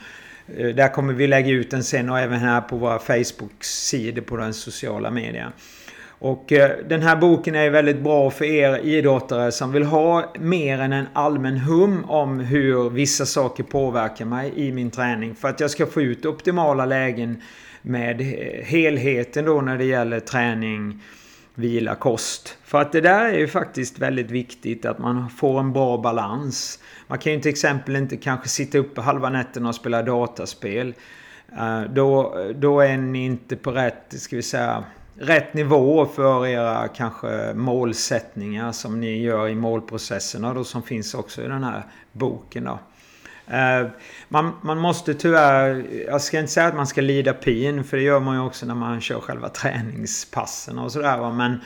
Eh, 0.56 0.68
där 0.68 0.92
kommer 0.92 1.12
vi 1.12 1.26
lägga 1.26 1.50
ut 1.50 1.70
den 1.70 1.84
sen 1.84 2.10
och 2.10 2.18
även 2.18 2.38
här 2.38 2.60
på 2.60 2.76
våra 2.76 2.98
Facebook-sidor 2.98 4.22
på 4.22 4.36
den 4.36 4.54
sociala 4.54 5.10
medierna. 5.10 5.52
Och 6.22 6.52
eh, 6.52 6.70
den 6.88 7.02
här 7.02 7.16
boken 7.16 7.54
är 7.54 7.70
väldigt 7.70 8.00
bra 8.00 8.30
för 8.30 8.44
er 8.44 8.78
idrottare 8.78 9.52
som 9.52 9.72
vill 9.72 9.84
ha 9.84 10.32
mer 10.38 10.78
än 10.78 10.92
en 10.92 11.06
allmän 11.12 11.56
hum 11.56 12.04
om 12.04 12.40
hur 12.40 12.90
vissa 12.90 13.26
saker 13.26 13.62
påverkar 13.62 14.24
mig 14.24 14.52
i 14.56 14.72
min 14.72 14.90
träning. 14.90 15.34
För 15.34 15.48
att 15.48 15.60
jag 15.60 15.70
ska 15.70 15.86
få 15.86 16.02
ut 16.02 16.26
optimala 16.26 16.86
lägen 16.86 17.42
med 17.82 18.20
helheten 18.64 19.44
då 19.44 19.60
när 19.60 19.78
det 19.78 19.84
gäller 19.84 20.20
träning, 20.20 21.02
vila, 21.54 21.94
kost. 21.94 22.58
För 22.64 22.80
att 22.80 22.92
det 22.92 23.00
där 23.00 23.24
är 23.24 23.38
ju 23.38 23.48
faktiskt 23.48 23.98
väldigt 23.98 24.30
viktigt 24.30 24.84
att 24.84 24.98
man 24.98 25.30
får 25.30 25.60
en 25.60 25.72
bra 25.72 25.98
balans. 25.98 26.78
Man 27.06 27.18
kan 27.18 27.32
ju 27.32 27.40
till 27.40 27.50
exempel 27.50 27.96
inte 27.96 28.16
kanske 28.16 28.48
sitta 28.48 28.78
uppe 28.78 29.00
halva 29.00 29.30
nätterna 29.30 29.68
och 29.68 29.74
spela 29.74 30.02
dataspel. 30.02 30.94
Eh, 31.58 31.82
då, 31.82 32.36
då 32.54 32.80
är 32.80 32.96
ni 32.96 33.24
inte 33.24 33.56
på 33.56 33.72
rätt, 33.72 34.04
ska 34.08 34.36
vi 34.36 34.42
säga, 34.42 34.84
rätt 35.18 35.54
nivå 35.54 36.06
för 36.06 36.46
era 36.46 36.88
kanske 36.88 37.54
målsättningar 37.54 38.72
som 38.72 39.00
ni 39.00 39.22
gör 39.22 39.48
i 39.48 39.54
målprocesserna 39.54 40.54
då 40.54 40.64
som 40.64 40.82
finns 40.82 41.14
också 41.14 41.42
i 41.42 41.46
den 41.46 41.64
här 41.64 41.82
boken 42.12 42.64
då. 42.64 42.78
Eh, 43.54 43.86
man, 44.28 44.52
man 44.62 44.78
måste 44.78 45.14
tyvärr, 45.14 45.84
jag 46.06 46.20
ska 46.20 46.38
inte 46.38 46.52
säga 46.52 46.66
att 46.66 46.76
man 46.76 46.86
ska 46.86 47.00
lida 47.00 47.32
pin 47.32 47.84
för 47.84 47.96
det 47.96 48.02
gör 48.02 48.20
man 48.20 48.36
ju 48.36 48.42
också 48.42 48.66
när 48.66 48.74
man 48.74 49.00
kör 49.00 49.20
själva 49.20 49.48
träningspassen 49.48 50.78
och 50.78 50.92
sådär 50.92 51.32
men 51.32 51.60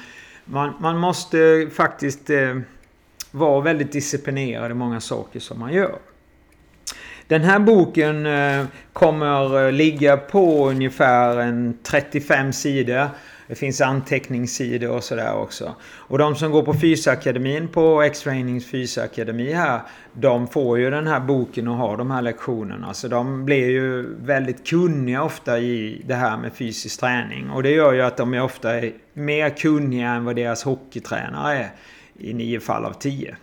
man, 0.44 0.72
man 0.80 0.98
måste 0.98 1.68
faktiskt 1.72 2.30
eh, 2.30 2.58
vara 3.30 3.60
väldigt 3.60 3.92
disciplinerad 3.92 4.70
i 4.70 4.74
många 4.74 5.00
saker 5.00 5.40
som 5.40 5.58
man 5.58 5.72
gör. 5.72 5.98
Den 7.28 7.42
här 7.42 7.58
boken 7.58 8.26
eh, 8.26 8.64
kommer 8.92 9.66
eh, 9.66 9.72
ligga 9.72 10.16
på 10.16 10.68
ungefär 10.68 11.36
en 11.36 11.78
35 11.82 12.52
sidor. 12.52 13.08
Det 13.46 13.54
finns 13.54 13.80
anteckningssidor 13.80 14.90
och 14.90 15.04
sådär 15.04 15.34
också. 15.34 15.74
Och 15.84 16.18
de 16.18 16.34
som 16.34 16.50
går 16.50 16.62
på 16.62 16.74
Fysakademin 16.74 17.68
på 17.68 18.02
X-Trainings 18.02 18.66
Fysakademi 18.66 19.52
här. 19.52 19.80
De 20.12 20.48
får 20.48 20.78
ju 20.78 20.90
den 20.90 21.06
här 21.06 21.20
boken 21.20 21.68
och 21.68 21.76
har 21.76 21.96
de 21.96 22.10
här 22.10 22.22
lektionerna. 22.22 22.94
Så 22.94 23.08
de 23.08 23.44
blir 23.44 23.70
ju 23.70 24.16
väldigt 24.18 24.66
kunniga 24.66 25.22
ofta 25.22 25.58
i 25.58 26.02
det 26.06 26.14
här 26.14 26.36
med 26.36 26.52
fysisk 26.52 27.00
träning. 27.00 27.50
Och 27.50 27.62
det 27.62 27.70
gör 27.70 27.92
ju 27.92 28.02
att 28.02 28.16
de 28.16 28.34
är 28.34 28.42
ofta 28.42 28.68
mer 29.12 29.50
kunniga 29.50 30.08
än 30.08 30.24
vad 30.24 30.36
deras 30.36 30.62
hockeytränare 30.62 31.58
är. 31.58 31.70
I 32.18 32.34
nio 32.34 32.60
fall 32.60 32.84
av 32.84 32.92
tio. 32.92 33.36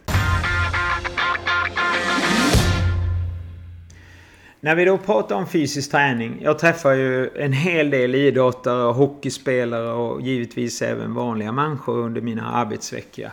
När 4.63 4.75
vi 4.75 4.85
då 4.85 4.97
pratar 4.97 5.35
om 5.35 5.47
fysisk 5.47 5.91
träning. 5.91 6.39
Jag 6.41 6.59
träffar 6.59 6.91
ju 6.91 7.29
en 7.35 7.53
hel 7.53 7.89
del 7.89 8.15
idrottare 8.15 8.83
och 8.83 8.95
hockeyspelare 8.95 9.91
och 9.91 10.21
givetvis 10.21 10.81
även 10.81 11.13
vanliga 11.13 11.51
människor 11.51 11.97
under 11.97 12.21
mina 12.21 12.51
arbetsveckor. 12.51 13.29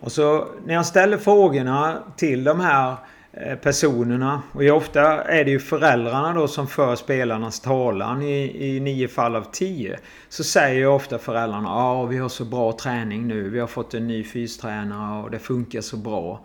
Och 0.00 0.12
så 0.12 0.48
när 0.66 0.74
jag 0.74 0.86
ställer 0.86 1.18
frågorna 1.18 2.02
till 2.16 2.44
de 2.44 2.60
här 2.60 2.96
eh, 3.32 3.54
personerna. 3.54 4.42
Och 4.52 4.62
ofta 4.62 5.24
är 5.24 5.44
det 5.44 5.50
ju 5.50 5.58
föräldrarna 5.60 6.32
då 6.34 6.48
som 6.48 6.66
för 6.66 6.96
spelarnas 6.96 7.60
talan 7.60 8.22
i, 8.22 8.66
i 8.76 8.80
nio 8.80 9.08
fall 9.08 9.36
av 9.36 9.46
tio. 9.52 9.98
Så 10.28 10.44
säger 10.44 10.78
ju 10.78 10.86
ofta 10.86 11.18
föräldrarna 11.18 11.68
ja 11.68 12.04
vi 12.04 12.18
har 12.18 12.28
så 12.28 12.44
bra 12.44 12.72
träning 12.72 13.28
nu. 13.28 13.50
Vi 13.50 13.60
har 13.60 13.66
fått 13.66 13.94
en 13.94 14.06
ny 14.06 14.24
fystränare 14.24 15.22
och 15.22 15.30
det 15.30 15.38
funkar 15.38 15.80
så 15.80 15.96
bra. 15.96 16.40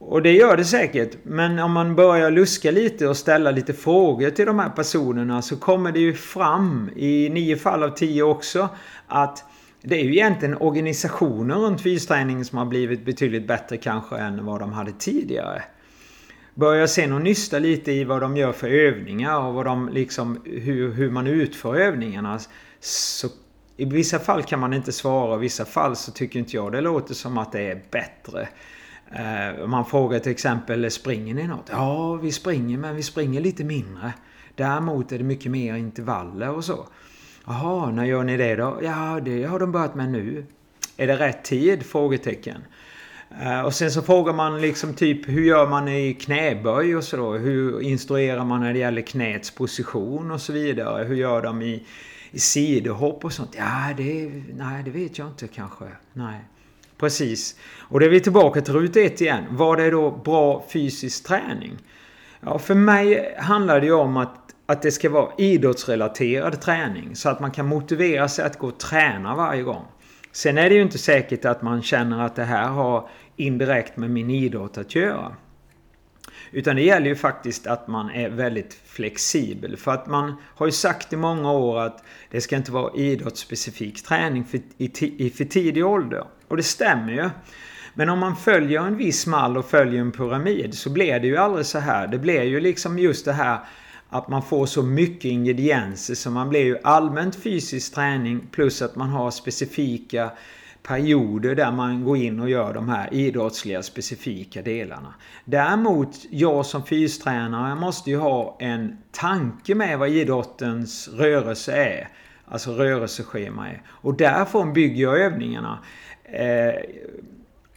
Och 0.00 0.22
det 0.22 0.32
gör 0.32 0.56
det 0.56 0.64
säkert. 0.64 1.16
Men 1.22 1.58
om 1.58 1.72
man 1.72 1.96
börjar 1.96 2.30
luska 2.30 2.70
lite 2.70 3.08
och 3.08 3.16
ställa 3.16 3.50
lite 3.50 3.74
frågor 3.74 4.30
till 4.30 4.46
de 4.46 4.58
här 4.58 4.70
personerna 4.70 5.42
så 5.42 5.56
kommer 5.56 5.92
det 5.92 6.00
ju 6.00 6.14
fram 6.14 6.90
i 6.96 7.28
nio 7.28 7.56
fall 7.56 7.82
av 7.82 7.88
tio 7.90 8.22
också 8.22 8.68
att 9.06 9.44
det 9.82 10.00
är 10.00 10.04
ju 10.04 10.12
egentligen 10.12 10.56
organisationen 10.56 11.58
runt 11.58 11.80
fysträning 11.80 12.44
som 12.44 12.58
har 12.58 12.66
blivit 12.66 13.04
betydligt 13.04 13.46
bättre 13.46 13.76
kanske 13.76 14.16
än 14.16 14.44
vad 14.44 14.60
de 14.60 14.72
hade 14.72 14.92
tidigare. 14.92 15.62
Börjar 16.54 16.86
sen 16.86 17.12
att 17.12 17.22
nysta 17.22 17.58
lite 17.58 17.92
i 17.92 18.04
vad 18.04 18.20
de 18.20 18.36
gör 18.36 18.52
för 18.52 18.68
övningar 18.68 19.38
och 19.40 19.54
vad 19.54 19.66
de 19.66 19.88
liksom, 19.88 20.42
hur, 20.44 20.92
hur 20.92 21.10
man 21.10 21.26
utför 21.26 21.76
övningarna. 21.76 22.38
Så 22.80 23.28
i 23.76 23.84
vissa 23.84 24.18
fall 24.18 24.42
kan 24.42 24.60
man 24.60 24.72
inte 24.72 24.92
svara, 24.92 25.32
och 25.32 25.38
i 25.38 25.40
vissa 25.40 25.64
fall 25.64 25.96
så 25.96 26.12
tycker 26.12 26.38
inte 26.38 26.56
jag 26.56 26.72
det 26.72 26.80
låter 26.80 27.14
som 27.14 27.38
att 27.38 27.52
det 27.52 27.60
är 27.60 27.82
bättre. 27.90 28.48
Eh, 29.12 29.66
man 29.66 29.84
frågar 29.84 30.18
till 30.18 30.32
exempel, 30.32 30.90
springer 30.90 31.34
ni 31.34 31.46
något? 31.46 31.68
Ja, 31.70 32.14
vi 32.14 32.32
springer 32.32 32.78
men 32.78 32.96
vi 32.96 33.02
springer 33.02 33.40
lite 33.40 33.64
mindre. 33.64 34.12
Däremot 34.54 35.12
är 35.12 35.18
det 35.18 35.24
mycket 35.24 35.50
mer 35.50 35.74
intervaller 35.74 36.50
och 36.50 36.64
så. 36.64 36.86
Jaha, 37.46 37.90
när 37.90 38.04
gör 38.04 38.24
ni 38.24 38.36
det 38.36 38.56
då? 38.56 38.80
Ja, 38.82 39.20
det 39.24 39.44
har 39.44 39.58
de 39.58 39.72
börjat 39.72 39.94
med 39.94 40.08
nu. 40.08 40.46
Är 40.96 41.06
det 41.06 41.16
rätt 41.16 41.44
tid? 41.44 41.86
Frågetecken. 41.86 42.60
Eh, 43.42 43.60
och 43.60 43.74
sen 43.74 43.90
så 43.90 44.02
frågar 44.02 44.32
man 44.32 44.60
liksom 44.60 44.94
typ 44.94 45.28
hur 45.28 45.44
gör 45.44 45.68
man 45.68 45.88
i 45.88 46.14
knäböj 46.14 46.96
och 46.96 47.04
så 47.04 47.16
då? 47.16 47.32
Hur 47.32 47.80
instruerar 47.80 48.44
man 48.44 48.60
när 48.60 48.72
det 48.72 48.78
gäller 48.78 49.02
knäts 49.02 49.50
position 49.50 50.30
och 50.30 50.40
så 50.40 50.52
vidare? 50.52 51.04
Hur 51.04 51.16
gör 51.16 51.42
de 51.42 51.62
i, 51.62 51.86
i 52.30 52.38
sidohopp 52.38 53.24
och 53.24 53.32
sånt? 53.32 53.54
Ja, 53.58 53.94
det, 53.96 54.32
nej, 54.54 54.82
det 54.84 54.90
vet 54.90 55.18
jag 55.18 55.28
inte 55.28 55.48
kanske. 55.48 55.84
Nej. 56.12 56.40
Precis. 56.98 57.56
Och 57.78 58.00
då 58.00 58.06
är 58.06 58.10
vi 58.10 58.20
tillbaka 58.20 58.60
till 58.60 58.74
ruta 58.74 59.00
ett 59.00 59.20
igen. 59.20 59.44
Vad 59.50 59.80
är 59.80 59.90
då 59.90 60.10
bra 60.10 60.64
fysisk 60.72 61.26
träning? 61.26 61.78
Ja, 62.40 62.58
för 62.58 62.74
mig 62.74 63.34
handlar 63.38 63.80
det 63.80 63.86
ju 63.86 63.92
om 63.92 64.16
att, 64.16 64.54
att 64.66 64.82
det 64.82 64.90
ska 64.90 65.10
vara 65.10 65.32
idrottsrelaterad 65.38 66.60
träning. 66.60 67.16
Så 67.16 67.28
att 67.28 67.40
man 67.40 67.50
kan 67.50 67.66
motivera 67.66 68.28
sig 68.28 68.44
att 68.44 68.58
gå 68.58 68.66
och 68.66 68.78
träna 68.78 69.34
varje 69.34 69.62
gång. 69.62 69.84
Sen 70.32 70.58
är 70.58 70.68
det 70.68 70.74
ju 70.74 70.82
inte 70.82 70.98
säkert 70.98 71.44
att 71.44 71.62
man 71.62 71.82
känner 71.82 72.22
att 72.22 72.36
det 72.36 72.44
här 72.44 72.68
har 72.68 73.08
indirekt 73.36 73.96
med 73.96 74.10
min 74.10 74.30
idrott 74.30 74.78
att 74.78 74.94
göra. 74.94 75.36
Utan 76.50 76.76
det 76.76 76.82
gäller 76.82 77.06
ju 77.06 77.16
faktiskt 77.16 77.66
att 77.66 77.88
man 77.88 78.10
är 78.10 78.28
väldigt 78.30 78.80
flexibel. 78.84 79.76
För 79.76 79.90
att 79.90 80.06
man 80.06 80.34
har 80.44 80.66
ju 80.66 80.72
sagt 80.72 81.12
i 81.12 81.16
många 81.16 81.52
år 81.52 81.80
att 81.80 82.04
det 82.30 82.40
ska 82.40 82.56
inte 82.56 82.72
vara 82.72 82.94
idrottsspecifik 82.94 84.02
träning 84.02 84.44
för, 84.44 84.60
i, 84.76 85.24
i 85.26 85.30
för 85.30 85.44
tidig 85.44 85.86
ålder. 85.86 86.24
Och 86.48 86.56
det 86.56 86.62
stämmer 86.62 87.12
ju. 87.12 87.30
Men 87.94 88.08
om 88.08 88.18
man 88.18 88.36
följer 88.36 88.82
en 88.82 88.96
viss 88.96 89.26
mall 89.26 89.56
och 89.56 89.70
följer 89.70 90.00
en 90.00 90.12
pyramid 90.12 90.74
så 90.74 90.90
blir 90.90 91.20
det 91.20 91.26
ju 91.26 91.36
aldrig 91.36 91.66
så 91.66 91.78
här. 91.78 92.06
Det 92.06 92.18
blir 92.18 92.42
ju 92.42 92.60
liksom 92.60 92.98
just 92.98 93.24
det 93.24 93.32
här 93.32 93.58
att 94.08 94.28
man 94.28 94.42
får 94.42 94.66
så 94.66 94.82
mycket 94.82 95.24
ingredienser 95.24 96.14
så 96.14 96.30
man 96.30 96.48
blir 96.48 96.64
ju 96.64 96.78
allmänt 96.82 97.36
fysisk 97.36 97.94
träning 97.94 98.46
plus 98.50 98.82
att 98.82 98.96
man 98.96 99.08
har 99.08 99.30
specifika 99.30 100.30
perioder 100.82 101.54
där 101.54 101.72
man 101.72 102.04
går 102.04 102.16
in 102.16 102.40
och 102.40 102.50
gör 102.50 102.74
de 102.74 102.88
här 102.88 103.14
idrottsliga 103.14 103.82
specifika 103.82 104.62
delarna. 104.62 105.14
Däremot, 105.44 106.16
jag 106.30 106.66
som 106.66 106.86
fystränare 106.86 107.74
måste 107.74 108.10
ju 108.10 108.16
ha 108.16 108.56
en 108.60 108.98
tanke 109.10 109.74
med 109.74 109.98
vad 109.98 110.08
idrottens 110.08 111.08
rörelse 111.08 111.72
är. 111.72 112.08
Alltså 112.50 112.72
rörelseschema 112.72 113.68
är. 113.68 113.82
Och 113.86 114.14
därifrån 114.14 114.72
bygger 114.72 115.02
jag 115.02 115.20
övningarna. 115.20 115.78
Eh, 116.32 116.74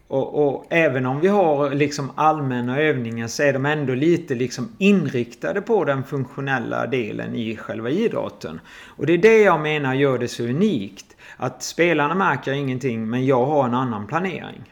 och, 0.08 0.48
och, 0.48 0.66
även 0.70 1.06
om 1.06 1.20
vi 1.20 1.28
har 1.28 1.70
liksom 1.70 2.12
allmänna 2.16 2.80
övningar 2.80 3.28
så 3.28 3.44
är 3.44 3.54
de 3.54 3.66
ändå 3.66 3.94
lite 3.94 4.36
liksom 4.36 4.72
inriktade 4.78 5.62
på 5.62 5.86
den 5.86 6.04
funktionella 6.04 6.88
delen 6.88 7.36
i 7.36 7.58
själva 7.58 7.90
idrotten. 7.90 8.60
Och 8.98 9.06
det 9.06 9.14
är 9.14 9.18
det 9.18 9.38
jag 9.38 9.62
menar 9.62 9.94
gör 9.94 10.18
det 10.18 10.28
så 10.28 10.44
unikt. 10.44 11.06
Att 11.38 11.64
spelarna 11.64 12.16
märker 12.16 12.52
ingenting 12.52 13.10
men 13.10 13.26
jag 13.26 13.46
har 13.46 13.66
en 13.66 13.74
annan 13.74 14.08
planering. 14.08 14.72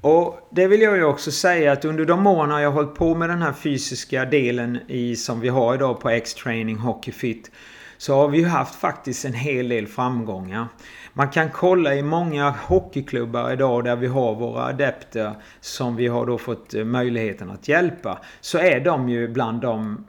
Och 0.00 0.48
det 0.50 0.66
vill 0.66 0.80
jag 0.80 0.96
ju 0.96 1.04
också 1.04 1.30
säga 1.30 1.72
att 1.72 1.84
under 1.84 2.04
de 2.04 2.26
åren 2.26 2.62
jag 2.62 2.70
har 2.70 2.74
hållit 2.74 2.94
på 2.94 3.14
med 3.14 3.28
den 3.28 3.42
här 3.42 3.52
fysiska 3.52 4.24
delen 4.24 4.78
i, 4.88 5.16
som 5.16 5.40
vi 5.40 5.48
har 5.48 5.74
idag 5.74 6.00
på 6.00 6.10
X-Training 6.10 6.76
Hockey 6.76 7.12
Fit 7.12 7.50
så 7.98 8.14
har 8.14 8.28
vi 8.28 8.38
ju 8.38 8.46
haft 8.46 8.74
faktiskt 8.74 9.24
en 9.24 9.32
hel 9.32 9.68
del 9.68 9.86
framgångar. 9.86 10.68
Man 11.12 11.28
kan 11.28 11.50
kolla 11.50 11.94
i 11.94 12.02
många 12.02 12.50
hockeyklubbar 12.50 13.52
idag 13.52 13.84
där 13.84 13.96
vi 13.96 14.06
har 14.06 14.34
våra 14.34 14.64
adepter 14.64 15.34
som 15.60 15.96
vi 15.96 16.06
har 16.06 16.26
då 16.26 16.38
fått 16.38 16.74
eh, 16.74 16.84
möjligheten 16.84 17.50
att 17.50 17.68
hjälpa. 17.68 18.18
Så 18.40 18.58
är 18.58 18.80
de 18.80 19.08
ju 19.08 19.28
bland 19.28 19.60
de 19.60 20.06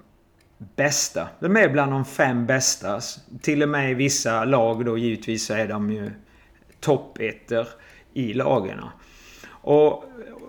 bästa. 0.76 1.28
De 1.40 1.58
är 1.58 1.70
bland 1.70 1.92
de 1.92 2.06
fem 2.06 2.46
bästa. 2.46 3.00
Till 3.42 3.64
och 3.64 3.70
med 3.70 3.92
i 3.92 3.94
vissa 3.94 4.46
lag 4.46 4.86
då 4.86 4.98
givetvis 4.98 5.46
så 5.46 5.54
är 5.54 5.68
de 5.68 5.92
ju 5.92 6.12
toppetter 6.80 7.68
i 8.14 8.34
lagarna. 8.34 8.92
Och, 9.62 10.04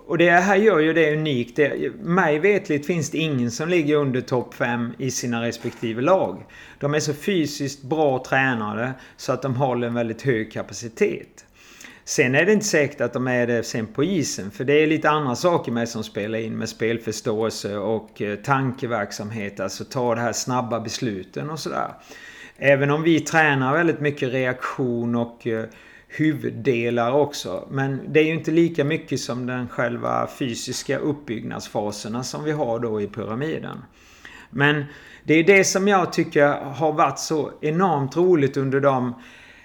och 0.07 0.17
det 0.17 0.29
här 0.29 0.55
gör 0.55 0.79
ju 0.79 0.93
det 0.93 1.13
unikt. 1.13 1.55
Det, 1.55 1.95
mig 1.99 2.39
vetligt 2.39 2.85
finns 2.85 3.09
det 3.09 3.17
ingen 3.17 3.51
som 3.51 3.69
ligger 3.69 3.95
under 3.95 4.21
topp 4.21 4.53
5 4.53 4.93
i 4.97 5.11
sina 5.11 5.41
respektive 5.41 6.01
lag. 6.01 6.45
De 6.79 6.93
är 6.93 6.99
så 6.99 7.13
fysiskt 7.13 7.83
bra 7.83 8.23
tränade 8.27 8.93
så 9.17 9.33
att 9.33 9.41
de 9.41 9.55
håller 9.55 9.87
en 9.87 9.93
väldigt 9.93 10.21
hög 10.21 10.51
kapacitet. 10.51 11.45
Sen 12.03 12.35
är 12.35 12.45
det 12.45 12.53
inte 12.53 12.65
säkert 12.65 13.01
att 13.01 13.13
de 13.13 13.27
är 13.27 13.47
det 13.47 13.63
sen 13.63 13.87
på 13.87 14.03
isen. 14.03 14.51
För 14.51 14.63
det 14.63 14.73
är 14.73 14.87
lite 14.87 15.09
andra 15.09 15.35
saker 15.35 15.71
med 15.71 15.89
som 15.89 16.03
spelar 16.03 16.39
in 16.39 16.57
med 16.57 16.69
spelförståelse 16.69 17.77
och 17.77 18.21
eh, 18.21 18.35
tankeverksamhet. 18.35 19.59
Alltså 19.59 19.83
ta 19.83 20.15
de 20.15 20.21
här 20.21 20.33
snabba 20.33 20.79
besluten 20.79 21.49
och 21.49 21.59
sådär. 21.59 21.93
Även 22.57 22.91
om 22.91 23.03
vi 23.03 23.19
tränar 23.19 23.73
väldigt 23.73 23.99
mycket 23.99 24.33
reaktion 24.33 25.15
och 25.15 25.47
eh, 25.47 25.65
huvuddelar 26.13 27.11
också. 27.11 27.67
Men 27.71 28.13
det 28.13 28.19
är 28.19 28.23
ju 28.23 28.33
inte 28.33 28.51
lika 28.51 28.83
mycket 28.83 29.19
som 29.19 29.45
den 29.45 29.67
själva 29.67 30.27
fysiska 30.39 30.97
uppbyggnadsfaserna 30.97 32.23
som 32.23 32.43
vi 32.43 32.51
har 32.51 32.79
då 32.79 33.01
i 33.01 33.07
pyramiden. 33.07 33.77
Men 34.49 34.85
det 35.23 35.33
är 35.33 35.43
det 35.43 35.63
som 35.63 35.87
jag 35.87 36.13
tycker 36.13 36.47
har 36.47 36.93
varit 36.93 37.19
så 37.19 37.51
enormt 37.61 38.17
roligt 38.17 38.57
under 38.57 38.79
de 38.79 39.13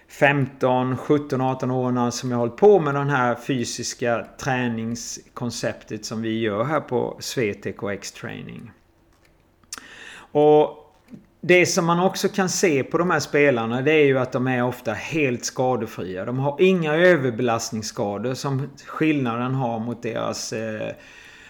15, 0.09 0.97
17, 0.97 1.41
18 1.41 1.71
åren 1.71 2.13
som 2.13 2.31
jag 2.31 2.37
har 2.39 2.47
hållit 2.47 2.57
på 2.61 2.81
med 2.81 2.95
den 2.95 3.11
här 3.11 3.35
fysiska 3.35 4.27
träningskonceptet 4.41 6.05
som 6.05 6.23
vi 6.23 6.41
gör 6.41 6.65
här 6.65 6.81
på 6.81 7.17
Swetec 7.21 7.77
och 7.77 7.93
X-training. 7.93 8.71
Och 10.33 10.86
det 11.41 11.67
som 11.67 11.87
man 11.87 12.01
också 12.01 12.29
kan 12.29 12.49
se 12.49 12.85
på 12.85 12.99
de 12.99 13.11
här 13.11 13.21
spelarna 13.21 13.83
det 13.83 13.93
är 13.93 14.05
ju 14.05 14.19
att 14.19 14.33
de 14.33 14.47
är 14.47 14.65
ofta 14.65 14.93
helt 14.93 15.45
skadefria. 15.45 16.25
De 16.25 16.39
har 16.39 16.57
inga 16.61 16.95
överbelastningsskador 16.95 18.35
som 18.35 18.71
skillnaden 18.87 19.55
har 19.55 19.79
mot 19.79 20.03
deras 20.03 20.53
eh, 20.53 20.91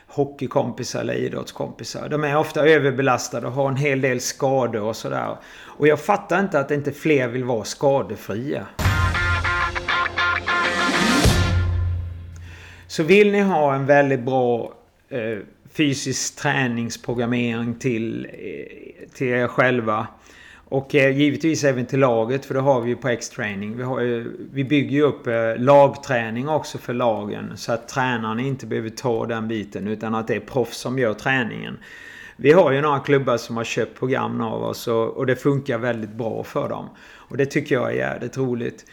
hockeykompisar 0.06 1.00
eller 1.00 1.14
idrottskompisar. 1.14 2.08
De 2.08 2.24
är 2.24 2.36
ofta 2.36 2.66
överbelastade 2.66 3.46
och 3.46 3.52
har 3.52 3.68
en 3.68 3.76
hel 3.76 4.00
del 4.00 4.20
skador 4.20 4.82
och 4.82 4.96
sådär. 4.96 5.36
Och 5.64 5.88
jag 5.88 6.00
fattar 6.00 6.40
inte 6.40 6.60
att 6.60 6.70
inte 6.70 6.92
fler 6.92 7.28
vill 7.28 7.44
vara 7.44 7.64
skadefria. 7.64 8.66
Så 12.86 13.02
vill 13.02 13.32
ni 13.32 13.40
ha 13.40 13.74
en 13.74 13.86
väldigt 13.86 14.20
bra 14.20 14.72
eh, 15.08 15.38
fysisk 15.76 16.36
träningsprogrammering 16.36 17.74
till, 17.74 18.26
eh, 18.32 19.08
till 19.14 19.26
er 19.26 19.46
själva. 19.46 20.06
Och 20.68 20.94
eh, 20.94 21.18
givetvis 21.18 21.64
även 21.64 21.86
till 21.86 22.00
laget 22.00 22.44
för 22.44 22.54
det 22.54 22.60
har 22.60 22.80
vi 22.80 22.88
ju 22.88 22.96
på 22.96 23.08
X-training. 23.08 23.76
Vi, 23.76 24.26
vi 24.52 24.64
bygger 24.64 24.90
ju 24.90 25.02
upp 25.02 25.26
eh, 25.26 25.56
lagträning 25.56 26.48
också 26.48 26.78
för 26.78 26.94
lagen. 26.94 27.52
Så 27.56 27.72
att 27.72 27.88
tränarna 27.88 28.42
inte 28.42 28.66
behöver 28.66 28.90
ta 28.90 29.26
den 29.26 29.48
biten 29.48 29.88
utan 29.88 30.14
att 30.14 30.28
det 30.28 30.34
är 30.34 30.40
proffs 30.40 30.78
som 30.78 30.98
gör 30.98 31.14
träningen. 31.14 31.78
Vi 32.36 32.52
har 32.52 32.72
ju 32.72 32.80
några 32.80 32.98
klubbar 32.98 33.36
som 33.36 33.56
har 33.56 33.64
köpt 33.64 33.98
program 33.98 34.40
av 34.40 34.62
oss 34.62 34.88
och, 34.88 35.08
och 35.16 35.26
det 35.26 35.36
funkar 35.36 35.78
väldigt 35.78 36.12
bra 36.12 36.44
för 36.44 36.68
dem. 36.68 36.88
Och 37.12 37.36
det 37.36 37.46
tycker 37.46 37.74
jag 37.74 37.92
är 37.92 37.96
jävligt 37.96 38.36
roligt 38.36 38.84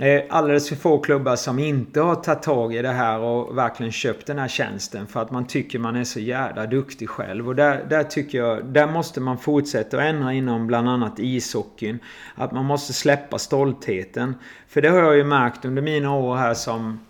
Eh, 0.00 0.22
alldeles 0.28 0.68
för 0.68 0.76
få 0.76 0.98
klubbar 0.98 1.36
som 1.36 1.58
inte 1.58 2.00
har 2.00 2.14
tagit 2.14 2.42
tag 2.42 2.74
i 2.74 2.82
det 2.82 2.92
här 2.92 3.18
och 3.18 3.58
verkligen 3.58 3.92
köpt 3.92 4.26
den 4.26 4.38
här 4.38 4.48
tjänsten 4.48 5.06
för 5.06 5.22
att 5.22 5.30
man 5.30 5.46
tycker 5.46 5.78
man 5.78 5.96
är 5.96 6.04
så 6.04 6.20
jävla 6.20 6.66
duktig 6.66 7.08
själv. 7.08 7.48
Och 7.48 7.56
där, 7.56 7.84
där 7.90 8.04
tycker 8.04 8.38
jag, 8.38 8.64
där 8.64 8.86
måste 8.86 9.20
man 9.20 9.38
fortsätta 9.38 9.96
att 9.96 10.02
ändra 10.02 10.32
inom 10.32 10.66
bland 10.66 10.88
annat 10.88 11.18
ishockeyn. 11.18 11.98
Att 12.34 12.52
man 12.52 12.64
måste 12.64 12.92
släppa 12.92 13.38
stoltheten. 13.38 14.34
För 14.68 14.82
det 14.82 14.88
har 14.88 14.98
jag 14.98 15.16
ju 15.16 15.24
märkt 15.24 15.64
under 15.64 15.82
mina 15.82 16.16
år 16.16 16.36
här 16.36 16.54
som 16.54 17.00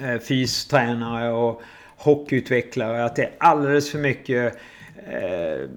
eh, 0.00 0.18
fystränare 0.18 1.32
och 1.32 1.62
hockeyutvecklare 1.96 3.04
att 3.04 3.16
det 3.16 3.22
är 3.22 3.32
alldeles 3.38 3.90
för 3.90 3.98
mycket 3.98 4.58
eh, 4.96 5.68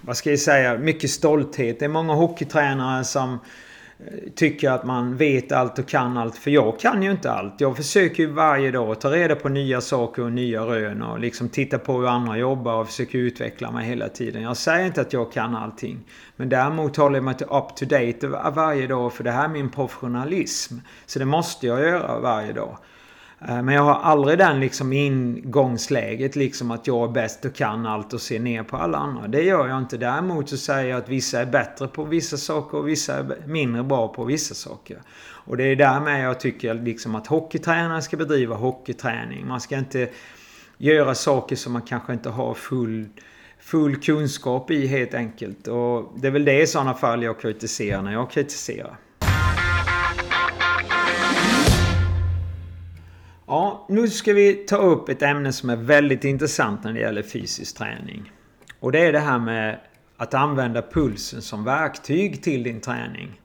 vad 0.00 0.16
ska 0.16 0.30
jag 0.30 0.38
säga, 0.38 0.78
mycket 0.78 1.10
stolthet. 1.10 1.78
Det 1.78 1.84
är 1.84 1.88
många 1.88 2.14
hockeytränare 2.14 3.04
som 3.04 3.38
tycker 4.34 4.70
att 4.70 4.84
man 4.84 5.16
vet 5.16 5.52
allt 5.52 5.78
och 5.78 5.88
kan 5.88 6.16
allt. 6.16 6.36
För 6.36 6.50
jag 6.50 6.80
kan 6.80 7.02
ju 7.02 7.10
inte 7.10 7.32
allt. 7.32 7.60
Jag 7.60 7.76
försöker 7.76 8.22
ju 8.22 8.32
varje 8.32 8.70
dag 8.70 9.00
ta 9.00 9.10
reda 9.10 9.36
på 9.36 9.48
nya 9.48 9.80
saker 9.80 10.22
och 10.22 10.32
nya 10.32 10.62
rön 10.62 11.02
och 11.02 11.18
liksom 11.18 11.48
titta 11.48 11.78
på 11.78 11.92
hur 11.92 12.08
andra 12.08 12.36
jobbar 12.36 12.74
och 12.74 12.86
försöker 12.86 13.18
utveckla 13.18 13.70
mig 13.70 13.86
hela 13.86 14.08
tiden. 14.08 14.42
Jag 14.42 14.56
säger 14.56 14.86
inte 14.86 15.00
att 15.00 15.12
jag 15.12 15.32
kan 15.32 15.56
allting. 15.56 15.98
Men 16.36 16.48
däremot 16.48 16.96
håller 16.96 17.16
jag 17.16 17.24
mig 17.24 17.34
till 17.34 17.46
up 17.46 17.76
to 17.76 17.84
date 17.84 18.28
varje 18.54 18.86
dag 18.86 19.12
för 19.12 19.24
det 19.24 19.30
här 19.30 19.44
är 19.44 19.48
min 19.48 19.70
professionalism. 19.70 20.74
Så 21.06 21.18
det 21.18 21.24
måste 21.24 21.66
jag 21.66 21.80
göra 21.80 22.18
varje 22.18 22.52
dag. 22.52 22.78
Eh, 23.40 23.62
men 23.62 23.74
jag 23.74 23.82
har 23.82 23.94
aldrig 23.94 24.38
den 24.38 24.60
liksom 24.60 24.92
ingångsläget 24.92 26.36
liksom 26.36 26.70
att 26.70 26.86
jag 26.86 27.08
är 27.08 27.12
bäst 27.12 27.44
och 27.44 27.54
kan 27.54 27.86
allt 27.86 28.12
och 28.12 28.20
ser 28.20 28.40
ner 28.40 28.62
på 28.62 28.76
alla 28.76 28.98
andra. 28.98 29.28
Det 29.28 29.42
gör 29.42 29.68
jag 29.68 29.78
inte. 29.78 29.96
Däremot 29.96 30.48
så 30.48 30.56
säger 30.56 30.90
jag 30.90 30.98
att 30.98 31.08
vissa 31.08 31.40
är 31.40 31.46
bättre 31.46 31.88
på 31.88 32.04
vissa 32.04 32.36
saker 32.36 32.78
och 32.78 32.88
vissa 32.88 33.18
är 33.18 33.36
mindre 33.46 33.82
bra 33.82 34.08
på 34.08 34.24
vissa 34.24 34.54
saker. 34.54 34.98
Och 35.20 35.56
det 35.56 35.64
är 35.64 35.76
därmed 35.76 36.24
jag 36.24 36.40
tycker 36.40 36.74
liksom 36.74 37.14
att 37.14 37.26
hockeytränare 37.26 38.02
ska 38.02 38.16
bedriva 38.16 38.56
hockeyträning. 38.56 39.46
Man 39.46 39.60
ska 39.60 39.78
inte 39.78 40.08
göra 40.78 41.14
saker 41.14 41.56
som 41.56 41.72
man 41.72 41.82
kanske 41.82 42.12
inte 42.12 42.30
har 42.30 42.54
full, 42.54 43.08
full 43.60 43.96
kunskap 43.96 44.70
i 44.70 44.86
helt 44.86 45.14
enkelt. 45.14 45.68
Och 45.68 46.12
det 46.16 46.26
är 46.26 46.32
väl 46.32 46.44
det 46.44 46.62
i 46.62 46.66
sådana 46.66 46.94
fall 46.94 47.22
jag 47.22 47.40
kritiserar 47.40 48.02
när 48.02 48.12
jag 48.12 48.30
kritiserar. 48.30 48.96
Ja, 53.50 53.86
nu 53.88 54.08
ska 54.08 54.32
vi 54.32 54.54
ta 54.54 54.76
upp 54.76 55.08
ett 55.08 55.22
ämne 55.22 55.52
som 55.52 55.70
är 55.70 55.76
väldigt 55.76 56.24
intressant 56.24 56.84
när 56.84 56.92
det 56.92 57.00
gäller 57.00 57.22
fysisk 57.22 57.76
träning. 57.76 58.32
Och 58.80 58.92
det 58.92 59.06
är 59.06 59.12
det 59.12 59.18
här 59.18 59.38
med 59.38 59.78
att 60.16 60.34
använda 60.34 60.82
pulsen 60.82 61.42
som 61.42 61.64
verktyg 61.64 62.42
till 62.42 62.62
din 62.62 62.80
träning. 62.80 63.40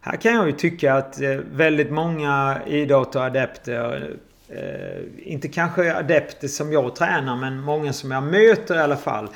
Här 0.00 0.16
kan 0.16 0.34
jag 0.34 0.46
ju 0.46 0.52
tycka 0.52 0.94
att 0.94 1.20
eh, 1.20 1.36
väldigt 1.52 1.90
många 1.90 2.60
idrottsadepter 2.66 4.16
eh, 4.48 5.32
inte 5.32 5.48
kanske 5.48 5.94
adepter 5.96 6.48
som 6.48 6.72
jag 6.72 6.96
tränar 6.96 7.36
men 7.36 7.60
många 7.60 7.92
som 7.92 8.10
jag 8.10 8.22
möter 8.22 8.74
i 8.74 8.78
alla 8.78 8.96
fall. 8.96 9.28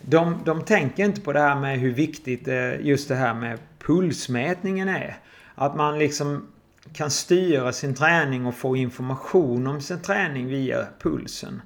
De, 0.00 0.40
de 0.44 0.62
tänker 0.62 1.04
inte 1.04 1.20
på 1.20 1.32
det 1.32 1.40
här 1.40 1.56
med 1.56 1.80
hur 1.80 1.92
viktigt 1.92 2.48
eh, 2.48 2.80
just 2.80 3.08
det 3.08 3.14
här 3.14 3.34
med 3.34 3.58
pulsmätningen 3.78 4.88
är. 4.88 5.16
Att 5.54 5.76
man 5.76 5.98
liksom 5.98 6.46
kan 6.96 7.10
styra 7.10 7.72
sin 7.72 7.94
träning 7.94 8.46
och 8.46 8.54
få 8.54 8.76
information 8.76 9.66
om 9.66 9.80
sin 9.80 10.02
träning 10.02 10.46
via 10.46 10.86
pulsen. 11.00 11.62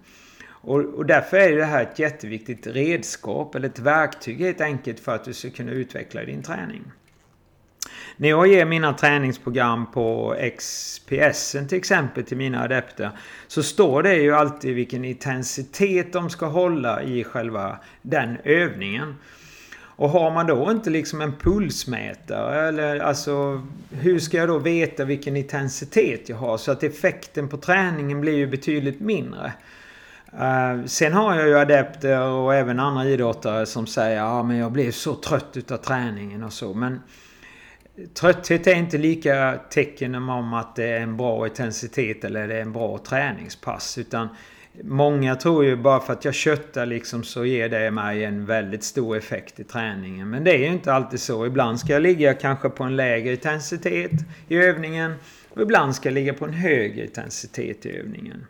Och, 0.48 0.78
och 0.78 1.06
därför 1.06 1.36
är 1.36 1.56
det 1.56 1.64
här 1.64 1.82
ett 1.82 1.98
jätteviktigt 1.98 2.66
redskap 2.66 3.54
eller 3.54 3.68
ett 3.68 3.78
verktyg 3.78 4.40
helt 4.40 4.60
enkelt 4.60 5.00
för 5.00 5.14
att 5.14 5.24
du 5.24 5.34
ska 5.34 5.50
kunna 5.50 5.72
utveckla 5.72 6.24
din 6.24 6.42
träning. 6.42 6.82
När 8.16 8.28
jag 8.28 8.46
ger 8.46 8.64
mina 8.64 8.92
träningsprogram 8.92 9.90
på 9.92 10.36
XPS 10.58 11.56
till 11.68 11.78
exempel 11.78 12.24
till 12.24 12.36
mina 12.36 12.62
adepter 12.62 13.10
så 13.46 13.62
står 13.62 14.02
det 14.02 14.14
ju 14.14 14.34
alltid 14.34 14.74
vilken 14.74 15.04
intensitet 15.04 16.12
de 16.12 16.30
ska 16.30 16.46
hålla 16.46 17.02
i 17.02 17.24
själva 17.24 17.78
den 18.02 18.36
övningen. 18.44 19.14
Och 20.00 20.10
har 20.10 20.30
man 20.30 20.46
då 20.46 20.70
inte 20.70 20.90
liksom 20.90 21.20
en 21.20 21.32
pulsmätare 21.32 22.68
eller 22.68 23.00
alltså 23.00 23.62
hur 23.90 24.18
ska 24.18 24.36
jag 24.36 24.48
då 24.48 24.58
veta 24.58 25.04
vilken 25.04 25.36
intensitet 25.36 26.28
jag 26.28 26.36
har 26.36 26.58
så 26.58 26.72
att 26.72 26.82
effekten 26.82 27.48
på 27.48 27.56
träningen 27.56 28.20
blir 28.20 28.36
ju 28.36 28.46
betydligt 28.46 29.00
mindre. 29.00 29.52
Uh, 30.34 30.84
sen 30.86 31.12
har 31.12 31.34
jag 31.34 31.48
ju 31.48 31.58
adepter 31.58 32.20
och 32.22 32.54
även 32.54 32.80
andra 32.80 33.04
idrottare 33.04 33.66
som 33.66 33.86
säger 33.86 34.16
ja 34.16 34.42
men 34.42 34.56
jag 34.56 34.72
blev 34.72 34.90
så 34.90 35.14
trött 35.14 35.56
utav 35.56 35.76
träningen 35.76 36.42
och 36.42 36.52
så 36.52 36.74
men 36.74 37.00
trötthet 38.14 38.66
är 38.66 38.74
inte 38.74 38.98
lika 38.98 39.60
tecken 39.70 40.14
om 40.14 40.54
att 40.54 40.76
det 40.76 40.88
är 40.88 41.00
en 41.00 41.16
bra 41.16 41.46
intensitet 41.46 42.24
eller 42.24 42.48
det 42.48 42.56
är 42.56 42.62
en 42.62 42.72
bra 42.72 42.98
träningspass. 42.98 43.98
Utan 43.98 44.28
Många 44.82 45.36
tror 45.36 45.64
ju 45.64 45.76
bara 45.76 46.00
för 46.00 46.12
att 46.12 46.24
jag 46.24 46.34
köttar 46.34 46.86
liksom 46.86 47.24
så 47.24 47.44
ger 47.44 47.68
det 47.68 47.90
mig 47.90 48.24
en 48.24 48.46
väldigt 48.46 48.84
stor 48.84 49.16
effekt 49.16 49.60
i 49.60 49.64
träningen. 49.64 50.30
Men 50.30 50.44
det 50.44 50.54
är 50.54 50.58
ju 50.58 50.66
inte 50.66 50.92
alltid 50.92 51.20
så. 51.20 51.46
Ibland 51.46 51.80
ska 51.80 51.92
jag 51.92 52.02
ligga 52.02 52.34
kanske 52.34 52.68
på 52.68 52.84
en 52.84 52.96
lägre 52.96 53.32
intensitet 53.32 54.10
i 54.48 54.56
övningen. 54.56 55.14
Och 55.48 55.62
ibland 55.62 55.94
ska 55.94 56.08
jag 56.08 56.14
ligga 56.14 56.34
på 56.34 56.44
en 56.44 56.52
högre 56.52 57.04
intensitet 57.04 57.86
i 57.86 57.96
övningen. 57.96 58.46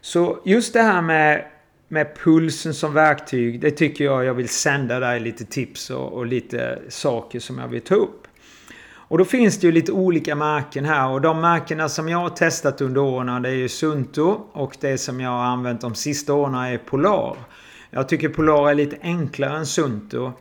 Så 0.00 0.38
just 0.44 0.72
det 0.72 0.82
här 0.82 1.02
med, 1.02 1.44
med 1.88 2.16
pulsen 2.16 2.74
som 2.74 2.94
verktyg. 2.94 3.60
Det 3.60 3.70
tycker 3.70 4.04
jag 4.04 4.24
jag 4.24 4.34
vill 4.34 4.48
sända 4.48 5.00
dig 5.00 5.20
lite 5.20 5.44
tips 5.44 5.90
och, 5.90 6.12
och 6.12 6.26
lite 6.26 6.78
saker 6.88 7.40
som 7.40 7.58
jag 7.58 7.68
vill 7.68 7.80
ta 7.80 7.94
upp. 7.94 8.26
Och 9.12 9.18
då 9.18 9.24
finns 9.24 9.58
det 9.58 9.66
ju 9.66 9.72
lite 9.72 9.92
olika 9.92 10.34
märken 10.34 10.84
här 10.84 11.08
och 11.08 11.20
de 11.20 11.40
märkena 11.40 11.88
som 11.88 12.08
jag 12.08 12.18
har 12.18 12.28
testat 12.28 12.80
under 12.80 13.00
åren 13.00 13.42
det 13.42 13.48
är 13.48 13.54
ju 13.54 13.68
Sunto 13.68 14.40
och 14.52 14.76
det 14.80 14.98
som 14.98 15.20
jag 15.20 15.30
har 15.30 15.44
använt 15.44 15.80
de 15.80 15.94
sista 15.94 16.34
åren 16.34 16.54
är 16.54 16.78
Polar. 16.78 17.36
Jag 17.90 18.08
tycker 18.08 18.28
Polar 18.28 18.70
är 18.70 18.74
lite 18.74 18.96
enklare 19.02 19.56
än 19.56 19.66
Sunto. 19.66 20.32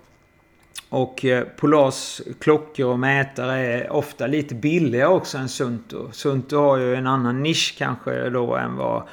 Och 0.89 1.25
eh, 1.25 1.43
Polars 1.57 2.21
klockor 2.39 2.85
och 2.85 2.99
mätare 2.99 3.59
är 3.59 3.91
ofta 3.91 4.27
lite 4.27 4.55
billigare 4.55 5.09
också 5.09 5.37
än 5.37 5.49
Sunto. 5.49 6.11
Sunto 6.11 6.57
har 6.57 6.77
ju 6.77 6.95
en 6.95 7.07
annan 7.07 7.43
nisch 7.43 7.75
kanske 7.77 8.29
då 8.29 8.55
än 8.55 8.75
vad 8.75 9.03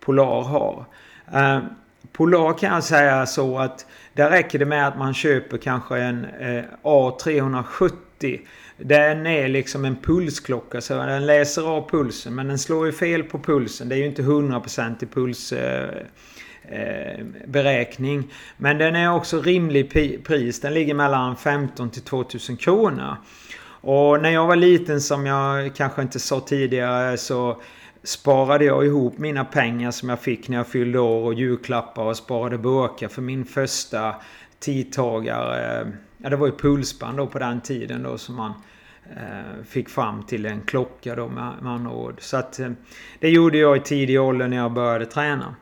Polar 0.00 0.42
har. 0.42 0.84
Eh, 1.32 1.58
Polar 2.12 2.58
kan 2.58 2.74
jag 2.74 2.84
säga 2.84 3.26
så 3.26 3.58
att 3.58 3.86
där 4.16 4.30
räcker 4.30 4.58
det 4.58 4.66
med 4.66 4.88
att 4.88 4.98
man 4.98 5.14
köper 5.14 5.58
kanske 5.58 5.98
en 5.98 6.24
eh, 6.24 6.64
A370 6.82 8.40
den 8.78 9.26
är 9.26 9.48
liksom 9.48 9.84
en 9.84 9.96
pulsklocka 9.96 10.80
så 10.80 10.94
den 10.94 11.26
läser 11.26 11.62
av 11.62 11.90
pulsen 11.90 12.34
men 12.34 12.48
den 12.48 12.58
slår 12.58 12.86
ju 12.86 12.92
fel 12.92 13.22
på 13.22 13.38
pulsen. 13.38 13.88
Det 13.88 13.94
är 13.94 13.98
ju 13.98 14.06
inte 14.06 14.22
100% 14.22 15.04
i 15.04 15.06
puls 15.06 15.52
eh, 15.52 15.88
eh, 16.62 17.24
beräkning. 17.46 18.32
Men 18.56 18.78
den 18.78 18.96
är 18.96 19.12
också 19.12 19.42
rimlig 19.42 19.92
pris. 20.24 20.60
Den 20.60 20.74
ligger 20.74 20.94
mellan 20.94 21.36
15 21.36 21.90
till 21.90 22.02
2000 22.02 22.56
kronor. 22.56 23.16
Och 23.80 24.22
när 24.22 24.30
jag 24.30 24.46
var 24.46 24.56
liten 24.56 25.00
som 25.00 25.26
jag 25.26 25.74
kanske 25.74 26.02
inte 26.02 26.18
sa 26.18 26.40
tidigare 26.40 27.16
så 27.16 27.62
sparade 28.06 28.64
jag 28.64 28.86
ihop 28.86 29.18
mina 29.18 29.44
pengar 29.44 29.90
som 29.90 30.08
jag 30.08 30.20
fick 30.20 30.48
när 30.48 30.56
jag 30.56 30.66
fyllde 30.66 30.98
år 30.98 31.24
och 31.24 31.34
julklappar 31.34 32.02
och 32.02 32.16
sparade 32.16 32.58
burkar 32.58 33.08
för 33.08 33.22
min 33.22 33.44
första 33.44 34.14
tidtagare 34.58 35.86
Ja, 36.18 36.30
det 36.30 36.36
var 36.36 36.46
ju 36.46 36.52
pulsband 36.52 37.18
då 37.18 37.26
på 37.26 37.38
den 37.38 37.60
tiden 37.60 38.02
då 38.02 38.18
som 38.18 38.34
man 38.34 38.52
eh, 39.16 39.64
fick 39.68 39.88
fram 39.88 40.22
till 40.22 40.46
en 40.46 40.60
klocka 40.60 41.14
då 41.14 41.28
med, 41.28 41.52
med 41.62 41.72
andra 41.72 41.90
ord. 41.90 42.14
Så 42.18 42.36
att 42.36 42.58
eh, 42.58 42.70
det 43.18 43.28
gjorde 43.28 43.58
jag 43.58 43.76
i 43.76 43.80
tidig 43.80 44.20
ålder 44.20 44.48
när 44.48 44.56
jag 44.56 44.72
började 44.72 45.06
träna. 45.06 45.54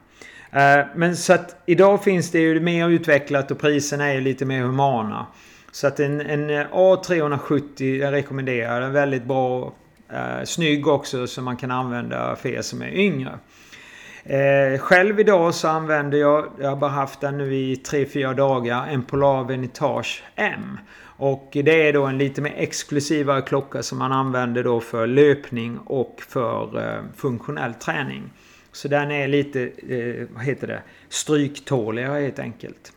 Eh, 0.50 0.86
men 0.94 1.16
så 1.16 1.32
att 1.32 1.62
idag 1.66 2.04
finns 2.04 2.30
det 2.30 2.38
ju 2.38 2.60
mer 2.60 2.88
utvecklat 2.88 3.50
och 3.50 3.58
priserna 3.58 4.08
är 4.08 4.14
ju 4.14 4.20
lite 4.20 4.44
mer 4.44 4.62
humana. 4.62 5.26
Så 5.72 5.86
att 5.86 6.00
en, 6.00 6.20
en 6.20 6.50
A370 6.50 7.98
jag 8.00 8.12
rekommenderar. 8.12 8.80
Den 8.80 8.90
är 8.90 8.92
väldigt 8.92 9.24
bra. 9.24 9.74
Eh, 10.12 10.44
snygg 10.44 10.86
också 10.86 11.26
så 11.26 11.42
man 11.42 11.56
kan 11.56 11.70
använda 11.70 12.36
för 12.36 12.48
er 12.48 12.62
som 12.62 12.82
är 12.82 12.94
yngre. 12.94 13.38
Eh, 14.24 14.78
själv 14.78 15.20
idag 15.20 15.54
så 15.54 15.68
använder 15.68 16.18
jag, 16.18 16.46
jag 16.60 16.68
har 16.68 16.76
bara 16.76 16.90
haft 16.90 17.20
den 17.20 17.38
nu 17.38 17.54
i 17.54 17.74
3-4 17.74 18.34
dagar, 18.34 18.86
en 18.86 19.02
Polar 19.02 19.44
Venitage 19.44 20.24
M. 20.36 20.78
Och 21.16 21.50
det 21.52 21.88
är 21.88 21.92
då 21.92 22.04
en 22.04 22.18
lite 22.18 22.40
mer 22.40 22.54
exklusivare 22.56 23.42
klocka 23.42 23.82
som 23.82 23.98
man 23.98 24.12
använder 24.12 24.64
då 24.64 24.80
för 24.80 25.06
löpning 25.06 25.78
och 25.78 26.22
för 26.28 26.82
eh, 26.82 27.02
funktionell 27.16 27.74
träning. 27.74 28.30
Så 28.72 28.88
den 28.88 29.10
är 29.10 29.28
lite, 29.28 29.62
eh, 29.62 30.26
vad 30.34 30.44
heter 30.44 30.66
det, 30.66 30.82
stryktåligare 31.08 32.20
helt 32.20 32.38
enkelt. 32.38 32.92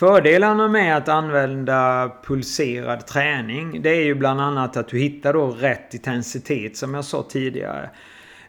Fördelarna 0.00 0.68
med 0.68 0.96
att 0.96 1.08
använda 1.08 2.10
pulserad 2.24 3.06
träning 3.06 3.82
det 3.82 3.90
är 3.90 4.04
ju 4.04 4.14
bland 4.14 4.40
annat 4.40 4.76
att 4.76 4.88
du 4.88 4.98
hittar 4.98 5.32
då 5.32 5.46
rätt 5.46 5.94
intensitet 5.94 6.76
som 6.76 6.94
jag 6.94 7.04
sa 7.04 7.22
tidigare. 7.22 7.90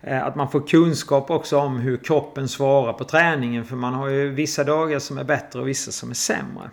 Eh, 0.01 0.25
att 0.25 0.35
man 0.35 0.51
får 0.51 0.67
kunskap 0.67 1.29
också 1.29 1.57
om 1.57 1.77
hur 1.77 1.97
kroppen 1.97 2.47
svarar 2.47 2.93
på 2.93 3.03
träningen. 3.03 3.65
För 3.65 3.75
man 3.75 3.93
har 3.93 4.07
ju 4.07 4.29
vissa 4.29 4.63
dagar 4.63 4.99
som 4.99 5.17
är 5.17 5.23
bättre 5.23 5.59
och 5.59 5.67
vissa 5.67 5.91
som 5.91 6.09
är 6.09 6.13
sämre. 6.13 6.69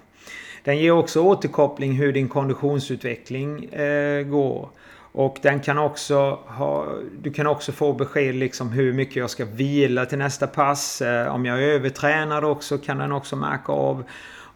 Den 0.65 0.79
ger 0.79 0.91
också 0.91 1.21
återkoppling 1.21 1.93
hur 1.93 2.13
din 2.13 2.29
konditionsutveckling 2.29 3.65
eh, 3.65 4.23
går. 4.23 4.71
Och 5.13 5.39
den 5.43 5.61
kan 5.61 5.79
också 5.79 6.39
ha, 6.47 6.87
du 7.21 7.33
kan 7.33 7.47
också 7.47 7.73
få 7.73 7.93
besked 7.93 8.35
liksom 8.35 8.69
hur 8.69 8.93
mycket 8.93 9.17
jag 9.17 9.31
ska 9.31 9.45
vila 9.45 10.07
till 10.07 10.19
nästa 10.19 10.47
pass. 10.47 11.03
Eh, 11.03 11.35
om 11.35 11.45
jag 11.45 11.63
är 11.63 11.69
övertränad 11.69 12.45
också 12.45 12.79
kan 12.79 12.99
den 12.99 13.13
också 13.13 13.37
märka 13.37 13.73
av. 13.73 14.05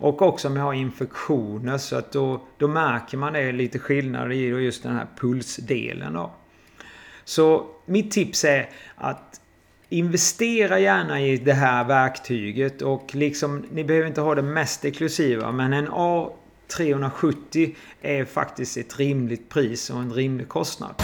Och 0.03 0.23
också 0.23 0.49
om 0.49 0.57
jag 0.57 0.62
har 0.62 0.73
infektioner 0.73 1.79
så 1.79 1.97
att 1.97 2.12
då, 2.12 2.41
då 2.59 2.69
märker 2.69 3.17
man 3.17 3.33
det 3.33 3.53
lite 3.53 3.79
skillnad 3.79 4.33
i 4.33 4.37
just 4.37 4.83
den 4.83 4.97
här 4.97 5.07
pulsdelen 5.17 6.12
då. 6.12 6.33
Så 7.25 7.67
mitt 7.87 8.11
tips 8.11 8.45
är 8.45 8.71
att 8.95 9.41
investera 9.88 10.79
gärna 10.79 11.21
i 11.21 11.37
det 11.37 11.53
här 11.53 11.85
verktyget 11.85 12.83
och 12.83 13.15
liksom, 13.15 13.65
ni 13.73 13.85
behöver 13.85 14.09
inte 14.09 14.21
ha 14.21 14.35
det 14.35 14.43
mest 14.43 14.85
exklusiva 14.85 15.53
men 15.53 15.73
en 15.73 15.88
A370 15.88 17.75
är 18.01 18.25
faktiskt 18.25 18.77
ett 18.77 18.99
rimligt 18.99 19.49
pris 19.49 19.91
och 19.91 19.99
en 19.99 20.12
rimlig 20.12 20.49
kostnad. 20.49 20.95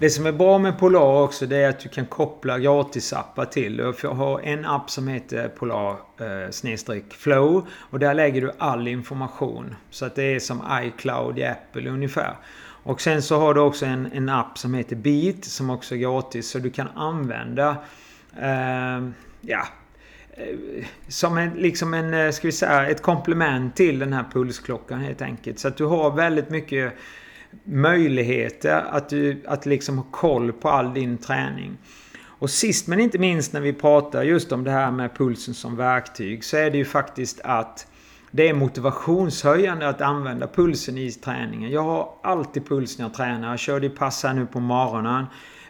Det 0.00 0.10
som 0.10 0.26
är 0.26 0.32
bra 0.32 0.58
med 0.58 0.78
Polar 0.78 1.22
också 1.22 1.46
det 1.46 1.56
är 1.56 1.68
att 1.68 1.80
du 1.80 1.88
kan 1.88 2.06
koppla 2.06 2.58
gratisappar 2.58 3.44
till. 3.44 3.76
Du 3.76 4.08
har 4.08 4.40
en 4.40 4.64
app 4.64 4.90
som 4.90 5.08
heter 5.08 5.48
Polar 5.48 5.96
eh, 6.18 7.00
Flow 7.10 7.66
och 7.72 7.98
där 7.98 8.14
lägger 8.14 8.40
du 8.40 8.52
all 8.58 8.88
information. 8.88 9.74
Så 9.90 10.06
att 10.06 10.14
det 10.14 10.22
är 10.22 10.40
som 10.40 10.62
iCloud 10.82 11.38
i 11.38 11.44
Apple 11.44 11.90
ungefär. 11.90 12.36
Och 12.82 13.00
sen 13.00 13.22
så 13.22 13.38
har 13.38 13.54
du 13.54 13.60
också 13.60 13.86
en, 13.86 14.12
en 14.12 14.28
app 14.28 14.58
som 14.58 14.74
heter 14.74 14.96
Beat 14.96 15.44
som 15.44 15.70
också 15.70 15.94
är 15.94 15.98
gratis 15.98 16.48
så 16.48 16.58
du 16.58 16.70
kan 16.70 16.88
använda 16.88 17.76
eh, 18.40 19.08
ja, 19.40 19.66
eh, 20.30 20.84
som 21.08 21.38
en, 21.38 21.50
liksom 21.50 21.94
en, 21.94 22.14
eh, 22.14 22.30
ska 22.30 22.48
vi 22.48 22.52
säga, 22.52 22.86
ett 22.86 23.02
komplement 23.02 23.76
till 23.76 23.98
den 23.98 24.12
här 24.12 24.24
pulsklockan 24.32 25.00
helt 25.00 25.22
enkelt. 25.22 25.58
Så 25.58 25.68
att 25.68 25.76
du 25.76 25.84
har 25.84 26.10
väldigt 26.10 26.50
mycket 26.50 26.92
möjligheter 27.64 28.84
att, 28.90 29.08
du, 29.08 29.42
att 29.46 29.66
liksom 29.66 29.98
ha 29.98 30.06
koll 30.10 30.52
på 30.52 30.68
all 30.68 30.94
din 30.94 31.18
träning. 31.18 31.78
Och 32.22 32.50
sist 32.50 32.86
men 32.86 33.00
inte 33.00 33.18
minst 33.18 33.52
när 33.52 33.60
vi 33.60 33.72
pratar 33.72 34.22
just 34.22 34.52
om 34.52 34.64
det 34.64 34.70
här 34.70 34.90
med 34.90 35.14
pulsen 35.14 35.54
som 35.54 35.76
verktyg 35.76 36.44
så 36.44 36.56
är 36.56 36.70
det 36.70 36.78
ju 36.78 36.84
faktiskt 36.84 37.40
att 37.44 37.86
det 38.30 38.48
är 38.48 38.54
motivationshöjande 38.54 39.88
att 39.88 40.00
använda 40.00 40.46
pulsen 40.46 40.98
i 40.98 41.12
träningen. 41.12 41.70
Jag 41.70 41.82
har 41.82 42.12
alltid 42.22 42.68
puls 42.68 42.98
när 42.98 43.04
jag 43.04 43.14
tränar. 43.14 43.50
Jag 43.50 43.58
körde 43.58 43.86
ju 43.86 43.94
pass 43.94 44.22
här 44.22 44.34
nu 44.34 44.46
på 44.46 44.60
morgonen. 44.60 45.24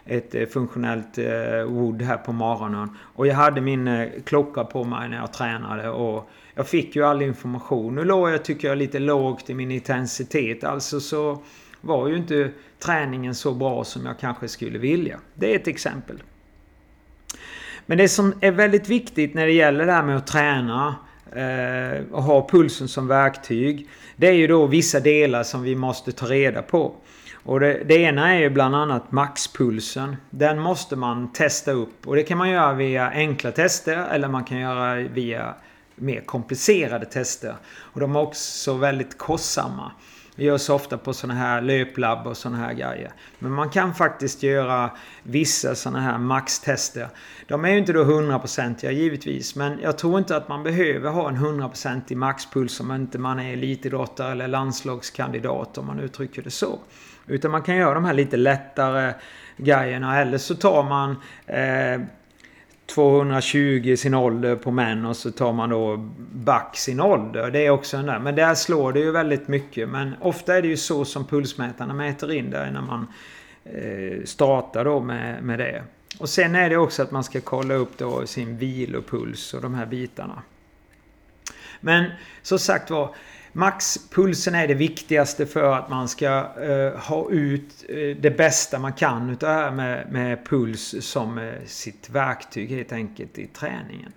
Ett 0.05 0.35
eh, 0.35 0.45
funktionellt 0.45 1.17
eh, 1.17 1.63
wood 1.67 2.01
här 2.01 2.17
på 2.17 2.31
morgonen. 2.31 2.97
Och 3.15 3.27
jag 3.27 3.35
hade 3.35 3.61
min 3.61 3.87
eh, 3.87 4.07
klocka 4.25 4.63
på 4.63 4.83
mig 4.83 5.09
när 5.09 5.17
jag 5.17 5.33
tränade. 5.33 5.89
Och 5.89 6.29
jag 6.55 6.67
fick 6.67 6.95
ju 6.95 7.05
all 7.05 7.21
information. 7.21 7.95
Nu 7.95 8.03
låg 8.03 8.29
jag, 8.29 8.45
tycker 8.45 8.67
jag, 8.67 8.77
lite 8.77 8.99
lågt 8.99 9.49
i 9.49 9.53
min 9.53 9.71
intensitet. 9.71 10.63
Alltså 10.63 10.99
så 10.99 11.43
var 11.81 12.07
ju 12.07 12.17
inte 12.17 12.51
träningen 12.79 13.35
så 13.35 13.53
bra 13.53 13.83
som 13.83 14.05
jag 14.05 14.19
kanske 14.19 14.47
skulle 14.47 14.79
vilja. 14.79 15.19
Det 15.33 15.51
är 15.51 15.55
ett 15.55 15.67
exempel. 15.67 16.23
Men 17.85 17.97
det 17.97 18.09
som 18.09 18.33
är 18.41 18.51
väldigt 18.51 18.89
viktigt 18.89 19.33
när 19.33 19.45
det 19.45 19.51
gäller 19.51 19.85
det 19.85 19.91
här 19.91 20.03
med 20.03 20.17
att 20.17 20.27
träna 20.27 20.95
eh, 21.31 22.03
och 22.11 22.23
ha 22.23 22.47
pulsen 22.47 22.87
som 22.87 23.07
verktyg. 23.07 23.89
Det 24.15 24.27
är 24.27 24.33
ju 24.33 24.47
då 24.47 24.65
vissa 24.65 24.99
delar 24.99 25.43
som 25.43 25.61
vi 25.61 25.75
måste 25.75 26.11
ta 26.11 26.25
reda 26.25 26.61
på. 26.61 26.95
Och 27.43 27.59
det, 27.59 27.83
det, 27.85 27.95
ena 27.95 28.33
är 28.33 28.39
ju 28.39 28.49
bland 28.49 28.75
annat 28.75 29.11
maxpulsen. 29.11 30.15
Den 30.29 30.59
måste 30.59 30.95
man 30.95 31.33
testa 31.33 31.71
upp 31.71 32.07
och 32.07 32.15
det 32.15 32.23
kan 32.23 32.37
man 32.37 32.49
göra 32.49 32.73
via 32.73 33.09
enkla 33.09 33.51
tester 33.51 34.07
eller 34.11 34.27
man 34.27 34.43
kan 34.43 34.59
göra 34.59 34.95
via 34.95 35.55
mer 35.95 36.21
komplicerade 36.21 37.05
tester. 37.05 37.55
Och 37.65 37.99
de 37.99 38.15
är 38.15 38.19
också 38.19 38.73
väldigt 38.73 39.17
kostsamma. 39.17 39.91
Det 40.35 40.43
görs 40.43 40.69
ofta 40.69 40.97
på 40.97 41.13
sådana 41.13 41.39
här 41.39 41.61
löplabb 41.61 42.27
och 42.27 42.37
sådana 42.37 42.57
här 42.57 42.73
grejer. 42.73 43.11
Men 43.39 43.51
man 43.51 43.69
kan 43.69 43.93
faktiskt 43.95 44.43
göra 44.43 44.91
vissa 45.23 45.75
sådana 45.75 46.01
här 46.01 46.17
maxtester. 46.17 47.07
De 47.47 47.65
är 47.65 47.69
ju 47.69 47.77
inte 47.77 47.93
då 47.93 48.03
hundraprocentiga 48.03 48.91
givetvis. 48.91 49.55
Men 49.55 49.79
jag 49.81 49.97
tror 49.97 50.19
inte 50.19 50.35
att 50.35 50.49
man 50.49 50.63
behöver 50.63 51.09
ha 51.09 51.29
en 51.29 51.35
hundraprocentig 51.35 52.17
maxpuls 52.17 52.79
om 52.79 52.91
inte 52.91 53.17
man 53.17 53.39
är 53.39 53.53
elitidrottare 53.53 54.31
eller 54.31 54.47
landslagskandidat 54.47 55.77
om 55.77 55.87
man 55.87 55.99
uttrycker 55.99 56.41
det 56.41 56.51
så. 56.51 56.79
Utan 57.27 57.51
man 57.51 57.61
kan 57.61 57.75
göra 57.75 57.93
de 57.93 58.05
här 58.05 58.13
lite 58.13 58.37
lättare 58.37 59.13
grejerna. 59.57 60.21
Eller 60.21 60.37
så 60.37 60.55
tar 60.55 60.83
man 60.83 61.15
eh, 61.45 62.07
220 62.93 63.95
sin 63.97 64.13
ålder 64.13 64.55
på 64.55 64.71
män 64.71 65.05
och 65.05 65.17
så 65.17 65.31
tar 65.31 65.53
man 65.53 65.69
då 65.69 65.97
back 66.33 66.77
sin 66.77 67.01
ålder. 67.01 67.51
Det 67.51 67.65
är 67.65 67.69
också 67.69 67.97
en 67.97 68.05
där. 68.05 68.19
Men 68.19 68.35
där 68.35 68.55
slår 68.55 68.93
det 68.93 68.99
ju 68.99 69.11
väldigt 69.11 69.47
mycket. 69.47 69.89
Men 69.89 70.15
ofta 70.21 70.57
är 70.57 70.61
det 70.61 70.67
ju 70.67 70.77
så 70.77 71.05
som 71.05 71.25
pulsmätarna 71.25 71.93
mäter 71.93 72.31
in 72.31 72.49
där 72.49 72.71
när 72.71 72.81
man 72.81 73.07
eh, 73.63 74.23
startar 74.25 74.85
då 74.85 74.99
med, 74.99 75.43
med 75.43 75.59
det. 75.59 75.83
Och 76.19 76.29
sen 76.29 76.55
är 76.55 76.69
det 76.69 76.77
också 76.77 77.03
att 77.03 77.11
man 77.11 77.23
ska 77.23 77.41
kolla 77.41 77.73
upp 77.73 77.97
då 77.97 78.27
sin 78.27 78.57
vilopuls 78.57 79.53
och 79.53 79.61
de 79.61 79.73
här 79.73 79.85
bitarna. 79.85 80.41
Men 81.79 82.05
som 82.41 82.59
sagt 82.59 82.89
var, 82.89 83.15
maxpulsen 83.53 84.55
är 84.55 84.67
det 84.67 84.73
viktigaste 84.73 85.45
för 85.45 85.73
att 85.73 85.89
man 85.89 86.07
ska 86.07 86.27
eh, 86.61 86.99
ha 86.99 87.29
ut 87.31 87.85
eh, 87.89 88.17
det 88.21 88.37
bästa 88.37 88.79
man 88.79 88.93
kan 88.93 89.29
utav 89.29 89.49
det 89.49 89.55
här 89.55 89.71
med, 89.71 90.11
med 90.11 90.45
puls 90.45 90.95
som 90.99 91.37
eh, 91.37 91.53
sitt 91.65 92.09
verktyg 92.09 92.69
helt 92.69 92.91
enkelt 92.91 93.37
i 93.37 93.47
träningen. 93.47 94.11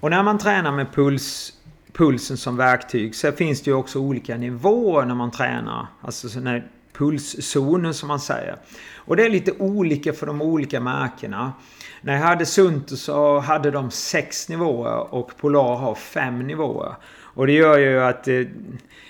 Och 0.00 0.10
när 0.10 0.22
man 0.22 0.38
tränar 0.38 0.72
med 0.72 0.92
puls, 0.92 1.52
pulsen 1.92 2.36
som 2.36 2.56
verktyg 2.56 3.14
så 3.14 3.32
finns 3.32 3.62
det 3.62 3.70
ju 3.70 3.76
också 3.76 3.98
olika 3.98 4.36
nivåer 4.36 5.04
när 5.04 5.14
man 5.14 5.30
tränar. 5.30 5.86
Alltså 6.00 6.40
när 6.40 6.70
pulszonen 6.92 7.94
som 7.94 8.08
man 8.08 8.20
säger. 8.20 8.56
Och 8.96 9.16
det 9.16 9.24
är 9.24 9.30
lite 9.30 9.52
olika 9.52 10.12
för 10.12 10.26
de 10.26 10.42
olika 10.42 10.80
märkena. 10.80 11.52
När 12.00 12.12
jag 12.14 12.20
hade 12.20 12.46
Sunto 12.46 12.96
så 12.96 13.38
hade 13.38 13.70
de 13.70 13.90
sex 13.90 14.48
nivåer 14.48 15.14
och 15.14 15.36
Polar 15.36 15.76
har 15.76 15.94
fem 15.94 16.46
nivåer. 16.46 16.94
Och 17.20 17.46
det 17.46 17.52
gör 17.52 17.78
ju 17.78 18.00
att 18.00 18.28
eh, 18.28 18.40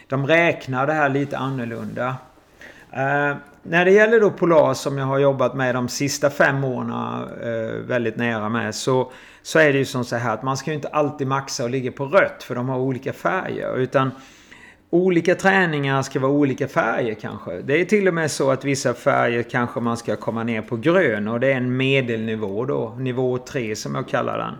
de 0.06 0.26
räknar 0.26 0.86
det 0.86 0.92
här 0.92 1.08
lite 1.08 1.38
annorlunda. 1.38 2.16
Eh, 2.92 3.36
när 3.62 3.84
det 3.84 3.90
gäller 3.90 4.20
då 4.20 4.30
Polar 4.30 4.74
som 4.74 4.98
jag 4.98 5.06
har 5.06 5.18
jobbat 5.18 5.54
med 5.54 5.74
de 5.74 5.88
sista 5.88 6.30
fem 6.30 6.64
åren 6.64 6.90
eh, 7.42 7.74
väldigt 7.86 8.16
nära 8.16 8.48
med 8.48 8.74
så, 8.74 9.12
så 9.42 9.58
är 9.58 9.72
det 9.72 9.78
ju 9.78 9.84
som 9.84 10.04
så 10.04 10.16
här 10.16 10.34
att 10.34 10.42
man 10.42 10.56
ska 10.56 10.70
ju 10.70 10.74
inte 10.74 10.88
alltid 10.88 11.26
maxa 11.26 11.64
och 11.64 11.70
ligga 11.70 11.92
på 11.92 12.06
rött 12.06 12.42
för 12.42 12.54
de 12.54 12.68
har 12.68 12.78
olika 12.78 13.12
färger. 13.12 13.76
Utan 13.76 14.10
Olika 14.90 15.34
träningar 15.34 16.02
ska 16.02 16.20
vara 16.20 16.32
olika 16.32 16.68
färger 16.68 17.14
kanske. 17.14 17.62
Det 17.62 17.80
är 17.80 17.84
till 17.84 18.08
och 18.08 18.14
med 18.14 18.30
så 18.30 18.50
att 18.50 18.64
vissa 18.64 18.94
färger 18.94 19.42
kanske 19.42 19.80
man 19.80 19.96
ska 19.96 20.16
komma 20.16 20.42
ner 20.42 20.62
på 20.62 20.76
grön 20.76 21.28
och 21.28 21.40
det 21.40 21.52
är 21.52 21.56
en 21.56 21.76
medelnivå 21.76 22.64
då. 22.64 22.96
Nivå 22.98 23.38
3 23.38 23.76
som 23.76 23.94
jag 23.94 24.08
kallar 24.08 24.38
den. 24.38 24.54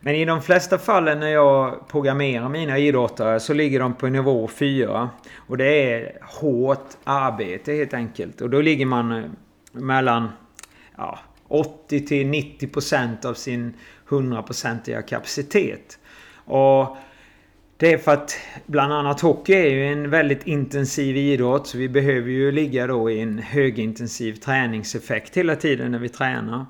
Men 0.00 0.14
i 0.14 0.24
de 0.24 0.42
flesta 0.42 0.78
fallen 0.78 1.20
när 1.20 1.28
jag 1.28 1.88
programmerar 1.88 2.48
mina 2.48 2.78
idrottare 2.78 3.40
så 3.40 3.54
ligger 3.54 3.80
de 3.80 3.94
på 3.94 4.06
nivå 4.06 4.48
4. 4.48 5.10
Och 5.36 5.56
det 5.56 5.92
är 5.92 6.18
hårt 6.22 6.88
arbete 7.04 7.72
helt 7.72 7.94
enkelt. 7.94 8.40
Och 8.40 8.50
då 8.50 8.60
ligger 8.60 8.86
man 8.86 9.12
eh, 9.12 9.24
mellan 9.72 10.28
ja, 10.96 11.18
80 11.48 12.06
till 12.06 12.26
90% 12.26 13.26
av 13.26 13.34
sin 13.34 13.74
100-procentiga 14.08 15.02
kapacitet. 15.02 15.98
Och 16.44 16.96
det 17.80 17.92
är 17.92 17.98
för 17.98 18.12
att 18.12 18.38
bland 18.66 18.92
annat 18.92 19.20
hockey 19.20 19.52
är 19.52 19.70
ju 19.70 19.86
en 19.86 20.10
väldigt 20.10 20.46
intensiv 20.46 21.16
idrott. 21.16 21.66
Så 21.66 21.78
vi 21.78 21.88
behöver 21.88 22.30
ju 22.30 22.52
ligga 22.52 22.86
då 22.86 23.10
i 23.10 23.20
en 23.20 23.38
högintensiv 23.38 24.34
träningseffekt 24.34 25.36
hela 25.36 25.56
tiden 25.56 25.92
när 25.92 25.98
vi 25.98 26.08
tränar. 26.08 26.66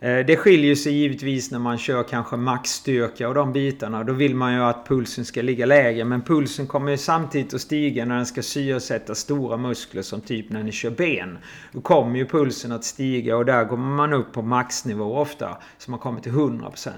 Eh, 0.00 0.18
det 0.26 0.36
skiljer 0.36 0.74
sig 0.74 0.92
givetvis 0.92 1.50
när 1.50 1.58
man 1.58 1.78
kör 1.78 2.02
kanske 2.02 2.36
maxstyrka 2.36 3.28
och 3.28 3.34
de 3.34 3.52
bitarna. 3.52 4.04
Då 4.04 4.12
vill 4.12 4.34
man 4.34 4.54
ju 4.54 4.60
att 4.60 4.88
pulsen 4.88 5.24
ska 5.24 5.42
ligga 5.42 5.66
lägre. 5.66 6.04
Men 6.04 6.22
pulsen 6.22 6.66
kommer 6.66 6.90
ju 6.90 6.96
samtidigt 6.96 7.54
att 7.54 7.60
stiga 7.60 8.04
när 8.04 8.16
den 8.16 8.26
ska 8.26 8.42
syresätta 8.42 9.14
stora 9.14 9.56
muskler 9.56 10.02
som 10.02 10.20
typ 10.20 10.50
när 10.50 10.62
ni 10.62 10.72
kör 10.72 10.90
ben. 10.90 11.38
Då 11.72 11.80
kommer 11.80 12.18
ju 12.18 12.26
pulsen 12.26 12.72
att 12.72 12.84
stiga 12.84 13.36
och 13.36 13.44
där 13.44 13.68
kommer 13.68 13.96
man 13.96 14.12
upp 14.12 14.32
på 14.32 14.42
maxnivå 14.42 15.16
ofta. 15.16 15.58
Så 15.78 15.90
man 15.90 16.00
kommer 16.00 16.20
till 16.20 16.32
100%. 16.32 16.90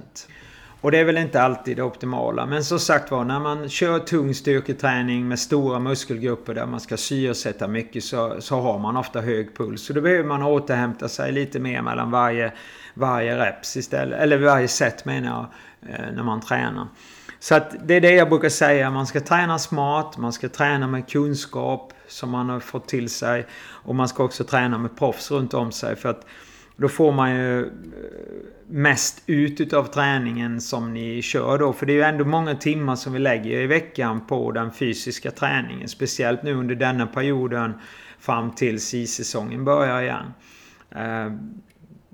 Och 0.83 0.91
det 0.91 0.99
är 0.99 1.05
väl 1.05 1.19
inte 1.19 1.43
alltid 1.43 1.77
det 1.77 1.83
optimala. 1.83 2.47
Men 2.47 2.65
som 2.65 2.79
sagt 2.79 3.11
var, 3.11 3.25
när 3.25 3.41
man 3.41 3.69
kör 3.69 3.99
tung 3.99 4.35
styrketräning 4.35 5.29
med 5.29 5.39
stora 5.39 5.79
muskelgrupper 5.79 6.55
där 6.55 6.67
man 6.67 6.81
ska 6.81 6.97
syresätta 6.97 7.69
mycket 7.69 8.05
så, 8.05 8.37
så 8.41 8.61
har 8.61 8.79
man 8.79 8.97
ofta 8.97 9.21
hög 9.21 9.57
puls. 9.57 9.87
Så 9.87 9.93
då 9.93 10.01
behöver 10.01 10.25
man 10.25 10.43
återhämta 10.43 11.09
sig 11.09 11.33
lite 11.33 11.61
mer 11.61 11.83
mellan 11.83 12.11
varje, 12.11 12.53
varje 12.95 13.39
reps 13.39 13.77
istället. 13.77 14.21
Eller 14.21 14.39
varje 14.39 14.69
set 14.69 15.05
menar 15.05 15.49
jag, 15.81 15.91
eh, 15.91 16.13
när 16.15 16.23
man 16.23 16.41
tränar. 16.41 16.87
Så 17.41 17.55
att 17.55 17.75
det 17.85 17.95
är 17.95 18.01
det 18.01 18.13
jag 18.13 18.29
brukar 18.29 18.49
säga. 18.49 18.91
Man 18.91 19.07
ska 19.07 19.21
träna 19.21 19.59
smart, 19.59 20.19
man 20.19 20.33
ska 20.33 20.49
träna 20.49 20.87
med 20.87 21.09
kunskap 21.09 21.93
som 22.09 22.31
man 22.31 22.49
har 22.49 22.61
fått 22.61 22.89
till 22.89 23.09
sig. 23.11 23.47
Och 23.65 23.95
man 23.95 24.09
ska 24.09 24.25
också 24.25 24.45
träna 24.45 24.79
med 24.79 24.97
proffs 24.97 25.31
runt 25.31 25.55
om 25.55 25.73
sig. 25.73 25.97
För 25.97 26.09
att 26.09 26.27
då 26.77 26.89
får 26.89 27.13
man 27.13 27.37
ju 27.37 27.61
eh, 27.61 27.67
mest 28.67 29.23
ut 29.27 29.61
utav 29.61 29.85
träningen 29.85 30.61
som 30.61 30.95
ni 30.95 31.23
kör 31.23 31.59
då. 31.59 31.73
För 31.73 31.87
det 31.87 31.93
är 31.93 31.95
ju 31.95 32.03
ändå 32.03 32.25
många 32.25 32.55
timmar 32.55 32.97
som 32.97 33.13
vi 33.13 33.19
lägger 33.19 33.61
i 33.61 33.67
veckan 33.67 34.27
på 34.27 34.53
den 34.53 34.73
fysiska 34.73 35.31
träningen. 35.31 35.89
Speciellt 35.89 36.43
nu 36.43 36.55
under 36.55 36.75
denna 36.75 37.07
perioden 37.07 37.73
fram 38.19 38.51
tills 38.51 38.89
säsongen 38.89 39.65
börjar 39.65 40.03
igen. 40.03 40.33
Eh, 40.91 41.33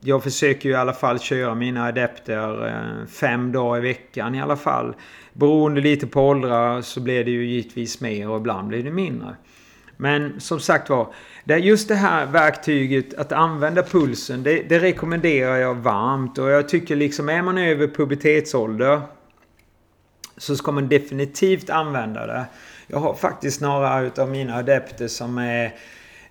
jag 0.00 0.22
försöker 0.22 0.68
ju 0.68 0.74
i 0.74 0.78
alla 0.78 0.92
fall 0.92 1.18
köra 1.18 1.54
mina 1.54 1.86
adepter 1.86 2.66
eh, 2.66 3.06
fem 3.06 3.52
dagar 3.52 3.78
i 3.78 3.88
veckan 3.88 4.34
i 4.34 4.40
alla 4.40 4.56
fall. 4.56 4.94
Beroende 5.32 5.80
lite 5.80 6.06
på 6.06 6.28
åldrar 6.28 6.82
så 6.82 7.00
blir 7.00 7.24
det 7.24 7.30
ju 7.30 7.46
givetvis 7.46 8.00
mer 8.00 8.28
och 8.28 8.36
ibland 8.36 8.68
blir 8.68 8.82
det 8.82 8.90
mindre. 8.90 9.36
Men 10.00 10.40
som 10.40 10.60
sagt 10.60 10.90
var, 10.90 11.12
just 11.44 11.88
det 11.88 11.94
här 11.94 12.26
verktyget 12.26 13.14
att 13.14 13.32
använda 13.32 13.82
pulsen, 13.82 14.42
det, 14.42 14.62
det, 14.62 14.78
rekommenderar 14.78 15.56
jag 15.56 15.74
varmt. 15.74 16.38
Och 16.38 16.50
jag 16.50 16.68
tycker 16.68 16.96
liksom, 16.96 17.28
är 17.28 17.42
man 17.42 17.58
över 17.58 17.88
pubertetsålder 17.88 19.00
så 20.36 20.56
ska 20.56 20.72
man 20.72 20.88
definitivt 20.88 21.70
använda 21.70 22.26
det. 22.26 22.46
Jag 22.86 22.98
har 22.98 23.14
faktiskt 23.14 23.60
några 23.60 24.10
av 24.22 24.28
mina 24.28 24.56
adepter 24.56 25.08
som 25.08 25.38
är 25.38 25.74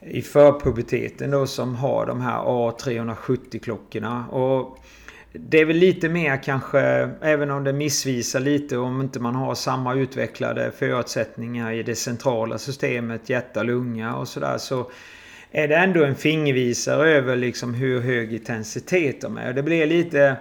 i 0.02 0.22
förpuberteten 0.22 1.32
då 1.32 1.48
som 1.48 1.76
har 1.76 2.06
de 2.06 2.22
här 2.22 2.40
A370-klockorna. 2.40 4.28
Och 4.30 4.80
det 5.40 5.62
är 5.62 5.66
väl 5.66 5.76
lite 5.76 6.10
mer 6.10 6.44
kanske, 6.44 6.80
även 7.22 7.52
om 7.52 7.64
det 7.64 7.74
missvisar 7.74 8.40
lite 8.40 8.78
om 8.78 9.02
inte 9.02 9.20
man 9.20 9.36
har 9.36 9.56
samma 9.56 9.96
utvecklade 9.96 10.72
förutsättningar 10.72 11.72
i 11.72 11.84
det 11.84 11.96
centrala 11.96 12.58
systemet, 12.58 13.30
hjärta, 13.30 13.64
lunga 13.64 14.16
och 14.16 14.28
sådär. 14.28 14.58
Så 14.58 14.92
är 15.52 15.68
det 15.68 15.76
ändå 15.76 16.04
en 16.04 16.16
fingervisare 16.16 17.10
över 17.10 17.36
liksom 17.36 17.74
hur 17.74 18.02
hög 18.02 18.34
intensitet 18.34 19.22
de 19.22 19.38
är. 19.38 19.54
Det 19.54 19.64
blir 19.64 19.86
lite... 19.86 20.36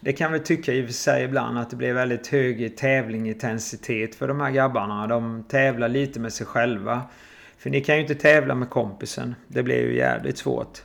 Det 0.00 0.12
kan 0.12 0.32
vi 0.32 0.40
tycka 0.40 0.72
i 0.72 0.82
och 0.82 0.86
för 0.86 0.92
sig 0.92 1.24
ibland 1.24 1.58
att 1.58 1.70
det 1.70 1.76
blir 1.76 1.92
väldigt 1.92 2.26
hög 2.26 2.76
tävlingintensitet 2.76 4.14
för 4.14 4.28
de 4.28 4.40
här 4.40 4.50
grabbarna. 4.50 5.06
De 5.06 5.44
tävlar 5.48 5.88
lite 5.88 6.20
med 6.20 6.32
sig 6.32 6.46
själva. 6.46 7.02
För 7.58 7.70
ni 7.70 7.80
kan 7.80 7.94
ju 7.94 8.00
inte 8.02 8.14
tävla 8.14 8.54
med 8.54 8.70
kompisen. 8.70 9.34
Det 9.48 9.62
blir 9.62 9.80
ju 9.80 9.96
jävligt 9.96 10.38
svårt. 10.38 10.82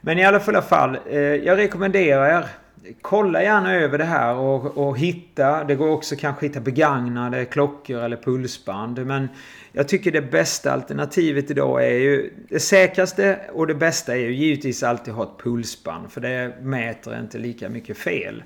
Men 0.00 0.18
i 0.18 0.24
alla 0.24 0.62
fall, 0.62 0.98
eh, 1.10 1.18
jag 1.18 1.58
rekommenderar 1.58 2.38
er 2.38 2.48
kolla 3.02 3.42
gärna 3.42 3.74
över 3.74 3.98
det 3.98 4.04
här 4.04 4.34
och, 4.34 4.78
och 4.78 4.98
hitta. 4.98 5.64
Det 5.64 5.74
går 5.74 5.88
också 5.88 6.16
kanske 6.16 6.46
att 6.46 6.50
hitta 6.50 6.60
begagnade 6.60 7.44
klockor 7.44 7.98
eller 7.98 8.16
pulsband. 8.16 9.06
Men 9.06 9.28
jag 9.72 9.88
tycker 9.88 10.12
det 10.12 10.22
bästa 10.22 10.72
alternativet 10.72 11.50
idag 11.50 11.84
är 11.84 11.98
ju... 11.98 12.30
Det 12.48 12.60
säkraste 12.60 13.40
och 13.52 13.66
det 13.66 13.74
bästa 13.74 14.12
är 14.12 14.20
ju 14.20 14.34
givetvis 14.34 14.82
alltid 14.82 15.12
att 15.12 15.16
ha 15.16 15.24
ett 15.24 15.44
pulsband. 15.44 16.12
För 16.12 16.20
det 16.20 16.54
mäter 16.62 17.20
inte 17.20 17.38
lika 17.38 17.68
mycket 17.68 17.98
fel. 17.98 18.42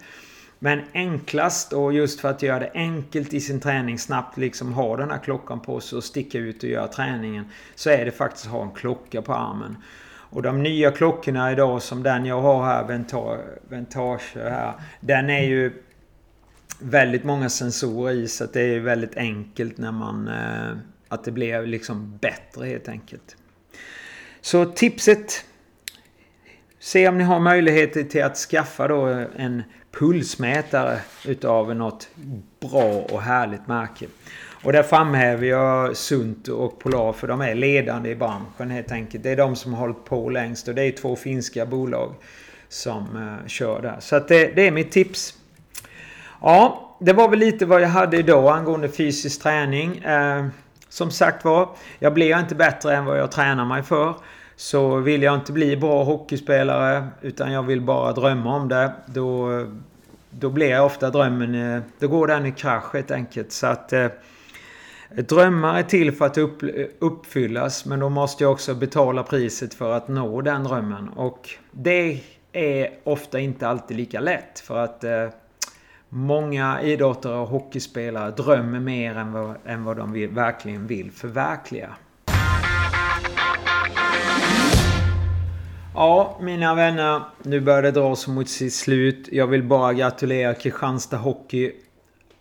Men 0.58 0.80
enklast 0.94 1.72
och 1.72 1.92
just 1.92 2.20
för 2.20 2.28
att 2.28 2.42
göra 2.42 2.58
det 2.58 2.70
enkelt 2.74 3.34
i 3.34 3.40
sin 3.40 3.60
träning 3.60 3.98
snabbt 3.98 4.36
liksom 4.36 4.72
ha 4.72 4.96
den 4.96 5.10
här 5.10 5.18
klockan 5.18 5.60
på 5.60 5.80
sig 5.80 5.96
och 5.96 6.04
sticka 6.04 6.38
ut 6.38 6.62
och 6.62 6.68
göra 6.68 6.88
träningen. 6.88 7.44
Så 7.74 7.90
är 7.90 8.04
det 8.04 8.10
faktiskt 8.10 8.46
att 8.46 8.52
ha 8.52 8.62
en 8.62 8.70
klocka 8.70 9.22
på 9.22 9.34
armen. 9.34 9.76
Och 10.30 10.42
de 10.42 10.62
nya 10.62 10.90
klockorna 10.90 11.52
idag 11.52 11.82
som 11.82 12.02
den 12.02 12.26
jag 12.26 12.40
har 12.40 12.64
här, 12.64 12.84
Ventage 13.68 14.36
här. 14.36 14.72
Den 15.00 15.30
är 15.30 15.42
ju 15.42 15.82
väldigt 16.78 17.24
många 17.24 17.48
sensorer 17.48 18.14
i 18.14 18.28
så 18.28 18.44
att 18.44 18.52
det 18.52 18.60
är 18.60 18.80
väldigt 18.80 19.16
enkelt 19.16 19.78
när 19.78 19.92
man... 19.92 20.28
Eh, 20.28 20.76
att 21.08 21.24
det 21.24 21.30
blir 21.30 21.66
liksom 21.66 22.18
bättre 22.18 22.66
helt 22.66 22.88
enkelt. 22.88 23.36
Så 24.40 24.64
tipset. 24.64 25.44
Se 26.78 27.08
om 27.08 27.18
ni 27.18 27.24
har 27.24 27.40
möjligheter 27.40 28.02
till 28.02 28.24
att 28.24 28.36
skaffa 28.36 28.88
då 28.88 29.26
en 29.36 29.62
pulsmätare 29.92 30.98
utav 31.26 31.74
något 31.74 32.08
bra 32.60 33.00
och 33.10 33.22
härligt 33.22 33.66
märke. 33.66 34.06
Och 34.68 34.72
där 34.72 34.83
framhäver 34.83 35.46
jag 35.46 35.96
Sunt 35.96 36.48
och 36.48 36.78
Polar 36.78 37.12
för 37.12 37.28
de 37.28 37.40
är 37.40 37.54
ledande 37.54 38.11
i 38.11 38.14
branschen 38.14 38.70
helt 38.70 38.92
enkelt. 38.92 39.22
Det 39.22 39.31
är 39.31 39.37
de 39.37 39.57
som 39.57 39.74
har 39.74 39.81
hållit 39.81 40.04
på 40.04 40.31
längst 40.31 40.68
och 40.68 40.74
det 40.74 40.83
är 40.83 40.92
två 40.92 41.16
finska 41.16 41.66
bolag 41.66 42.14
som 42.68 43.16
eh, 43.16 43.46
kör 43.46 43.83
där. 43.83 43.96
Så 44.00 44.16
att 44.16 44.28
det, 44.28 44.46
det 44.57 44.66
är 44.66 44.70
mitt 44.70 44.90
tips. 44.92 45.35
Ja, 46.40 46.96
det 47.00 47.12
var 47.12 47.28
väl 47.28 47.38
lite 47.38 47.66
vad 47.66 47.81
jag 47.81 47.88
hade 47.88 48.16
idag 48.16 48.57
angående 48.57 48.88
fysisk 48.88 49.42
träning. 49.42 49.98
Eh, 49.98 50.46
som 50.88 51.11
sagt 51.11 51.44
var, 51.44 51.68
jag 51.98 52.14
blir 52.14 52.38
inte 52.38 52.54
bättre 52.54 52.96
än 52.96 53.04
vad 53.04 53.18
jag 53.18 53.33
tränar 53.33 53.64
mig 53.64 53.83
för. 53.83 54.14
Så 54.57 54.96
vill 54.96 55.22
jag 55.22 55.35
inte 55.35 55.52
bli 55.52 55.76
bra 55.76 56.04
hockeyspelare 56.04 57.07
utan 57.22 57.52
jag 57.52 57.62
vill 57.62 57.81
bara 57.81 58.12
drömma 58.12 58.57
om 58.57 58.68
det. 58.68 58.92
Då, 59.07 59.50
då 60.31 60.50
blir 60.50 60.81
ofta 60.81 61.11
drömmen... 61.11 61.74
Eh, 61.74 61.83
då 61.98 62.09
går 62.09 62.26
den 62.26 62.46
i 62.46 62.52
krasch 62.52 62.94
helt 62.94 63.11
enkelt. 63.11 63.52
Så 63.52 63.66
att... 63.66 63.92
Eh, 63.92 64.07
drömmar 65.14 65.79
är 65.79 65.83
till 65.83 66.12
för 66.12 66.27
att 66.27 66.38
upp, 66.38 66.62
uppfyllas 66.99 67.85
men 67.85 68.01
då 68.01 68.09
måste 68.09 68.44
jag 68.44 68.53
också 68.53 68.75
betala 68.75 69.23
priset 69.23 69.75
för 69.75 69.92
att 69.92 70.09
nå 70.09 70.40
den 70.40 70.64
drömmen. 70.64 71.09
Och 71.09 71.49
det 71.73 72.21
är 72.53 72.90
ofta 73.05 73.38
inte 73.38 73.68
alltid 73.68 73.97
lika 73.97 74.21
lätt 74.21 74.61
för 74.61 74.85
att 74.85 75.05
eh, 75.05 75.29
många 76.09 76.83
idrottare 76.83 77.38
och 77.38 77.49
hockeyspelare 77.49 78.31
drömmer 78.31 78.81
mer 78.81 79.16
än 79.16 79.33
vad, 79.33 79.55
än 79.64 79.85
vad 79.85 79.97
de 79.97 80.12
vill, 80.12 80.31
verkligen 80.31 80.87
vill 80.87 81.11
förverkliga. 81.11 81.90
Ja, 85.94 86.38
mina 86.40 86.75
vänner. 86.75 87.23
Nu 87.42 87.61
börjar 87.61 87.83
det 87.83 87.90
dras 87.90 88.29
mot 88.29 88.49
sitt 88.49 88.75
slut. 88.75 89.29
Jag 89.33 89.47
vill 89.47 89.62
bara 89.62 89.92
gratulera 89.92 90.55
Kristianstad 90.55 91.16
Hockey. 91.16 91.73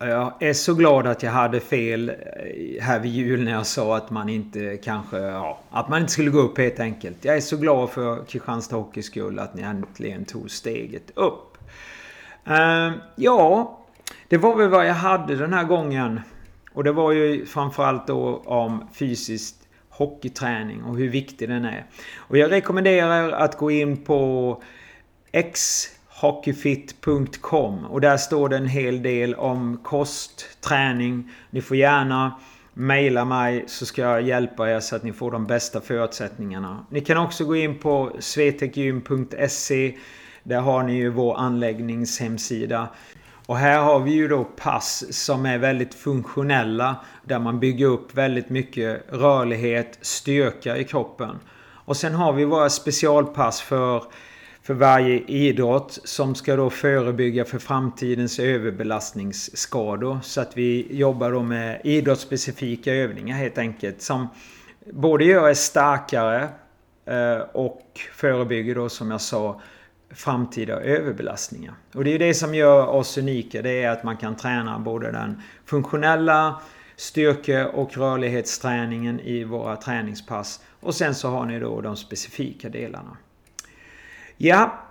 Jag 0.00 0.32
är 0.42 0.52
så 0.52 0.74
glad 0.74 1.06
att 1.06 1.22
jag 1.22 1.30
hade 1.30 1.60
fel 1.60 2.08
eh, 2.08 2.82
här 2.82 3.00
vid 3.00 3.12
jul 3.12 3.44
när 3.44 3.52
jag 3.52 3.66
sa 3.66 3.96
att 3.96 4.10
man 4.10 4.28
inte 4.28 4.76
kanske... 4.76 5.18
Ja, 5.18 5.60
att 5.70 5.88
man 5.88 6.00
inte 6.00 6.12
skulle 6.12 6.30
gå 6.30 6.38
upp 6.38 6.58
helt 6.58 6.80
enkelt. 6.80 7.24
Jag 7.24 7.36
är 7.36 7.40
så 7.40 7.56
glad 7.56 7.90
för 7.90 8.24
Kristianstad 8.24 8.76
Hockeys 8.76 9.06
skull 9.06 9.38
att 9.38 9.54
ni 9.54 9.62
äntligen 9.62 10.24
tog 10.24 10.50
steget 10.50 11.10
upp. 11.14 11.58
Uh, 12.48 12.92
ja, 13.16 13.78
det 14.28 14.38
var 14.38 14.56
väl 14.56 14.68
vad 14.68 14.86
jag 14.86 14.94
hade 14.94 15.36
den 15.36 15.52
här 15.52 15.64
gången. 15.64 16.20
Och 16.72 16.84
det 16.84 16.92
var 16.92 17.12
ju 17.12 17.46
framförallt 17.46 18.06
då 18.06 18.42
om 18.44 18.88
fysiskt 18.94 19.68
hockeyträning 19.88 20.82
och 20.82 20.96
hur 20.96 21.08
viktig 21.08 21.48
den 21.48 21.64
är. 21.64 21.86
Och 22.16 22.38
jag 22.38 22.50
rekommenderar 22.50 23.30
att 23.30 23.56
gå 23.56 23.70
in 23.70 23.96
på 23.96 24.62
Hockeyfit.com 26.20 27.84
och 27.84 28.00
där 28.00 28.16
står 28.16 28.48
det 28.48 28.56
en 28.56 28.66
hel 28.66 29.02
del 29.02 29.34
om 29.34 29.80
kost, 29.84 30.46
träning. 30.60 31.30
Ni 31.50 31.60
får 31.60 31.76
gärna 31.76 32.40
mejla 32.74 33.24
mig 33.24 33.64
så 33.66 33.86
ska 33.86 34.02
jag 34.02 34.22
hjälpa 34.22 34.70
er 34.70 34.80
så 34.80 34.96
att 34.96 35.02
ni 35.02 35.12
får 35.12 35.30
de 35.30 35.46
bästa 35.46 35.80
förutsättningarna. 35.80 36.86
Ni 36.90 37.00
kan 37.00 37.18
också 37.18 37.44
gå 37.44 37.56
in 37.56 37.78
på 37.78 38.12
svetekgym.se 38.18 39.96
Där 40.42 40.60
har 40.60 40.82
ni 40.82 40.94
ju 40.96 41.10
vår 41.10 41.36
anläggningshemsida. 41.36 42.88
Och 43.46 43.56
här 43.56 43.80
har 43.80 44.00
vi 44.00 44.10
ju 44.10 44.28
då 44.28 44.44
pass 44.44 45.04
som 45.10 45.46
är 45.46 45.58
väldigt 45.58 45.94
funktionella. 45.94 46.96
Där 47.24 47.38
man 47.38 47.60
bygger 47.60 47.86
upp 47.86 48.14
väldigt 48.14 48.50
mycket 48.50 49.04
rörlighet, 49.08 49.98
styrka 50.02 50.76
i 50.76 50.84
kroppen. 50.84 51.38
Och 51.88 51.96
sen 51.96 52.14
har 52.14 52.32
vi 52.32 52.44
våra 52.44 52.70
specialpass 52.70 53.60
för, 53.60 54.02
för 54.68 54.74
varje 54.74 55.18
idrott 55.26 55.98
som 56.04 56.34
ska 56.34 56.56
då 56.56 56.70
förebygga 56.70 57.44
för 57.44 57.58
framtidens 57.58 58.38
överbelastningsskador. 58.38 60.18
Så 60.22 60.40
att 60.40 60.56
vi 60.56 60.86
jobbar 60.90 61.32
då 61.32 61.42
med 61.42 61.80
idrottsspecifika 61.84 62.94
övningar 62.94 63.36
helt 63.36 63.58
enkelt. 63.58 64.02
Som 64.02 64.28
både 64.92 65.24
gör 65.24 65.50
oss 65.50 65.58
starkare 65.58 66.48
eh, 67.04 67.38
och 67.52 68.00
förebygger 68.12 68.74
då 68.74 68.88
som 68.88 69.10
jag 69.10 69.20
sa 69.20 69.60
framtida 70.10 70.80
överbelastningar. 70.80 71.74
Och 71.94 72.04
det 72.04 72.14
är 72.14 72.18
det 72.18 72.34
som 72.34 72.54
gör 72.54 72.86
oss 72.86 73.18
unika. 73.18 73.62
Det 73.62 73.82
är 73.82 73.90
att 73.90 74.04
man 74.04 74.16
kan 74.16 74.36
träna 74.36 74.78
både 74.78 75.12
den 75.12 75.42
funktionella 75.64 76.60
styrke 76.96 77.64
och 77.64 77.96
rörlighetsträningen 77.96 79.20
i 79.20 79.44
våra 79.44 79.76
träningspass. 79.76 80.60
Och 80.80 80.94
sen 80.94 81.14
så 81.14 81.28
har 81.28 81.46
ni 81.46 81.58
då 81.58 81.80
de 81.80 81.96
specifika 81.96 82.68
delarna. 82.68 83.16
Ja, 84.40 84.84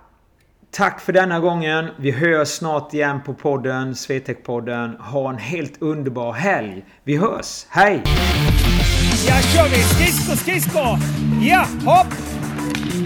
Tack 0.70 1.00
för 1.00 1.12
denna 1.12 1.40
gången. 1.40 1.88
Vi 1.96 2.10
hörs 2.10 2.48
snart 2.48 2.94
igen 2.94 3.20
på 3.26 3.34
podden, 3.34 3.94
Swetec-podden. 3.94 4.98
Ha 5.00 5.30
en 5.30 5.38
helt 5.38 5.82
underbar 5.82 6.32
helg. 6.32 6.84
Vi 7.04 7.16
hörs. 7.16 7.66
Hej! 7.68 8.02
Ja, 9.28 9.34
kör 9.34 9.68
vi! 9.68 9.76
Skridskor, 9.76 10.34
skridskor! 10.34 10.98
Ja, 11.40 11.66
hopp! 11.84 12.14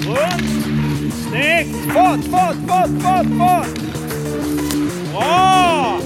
Runt! 0.07 0.64
Snyggt! 1.12 1.94
Fart, 1.94 2.24
fart, 2.24 2.57
fart, 2.68 3.02
fart, 3.02 3.26
fart! 3.38 3.78
Bra! 5.12 5.98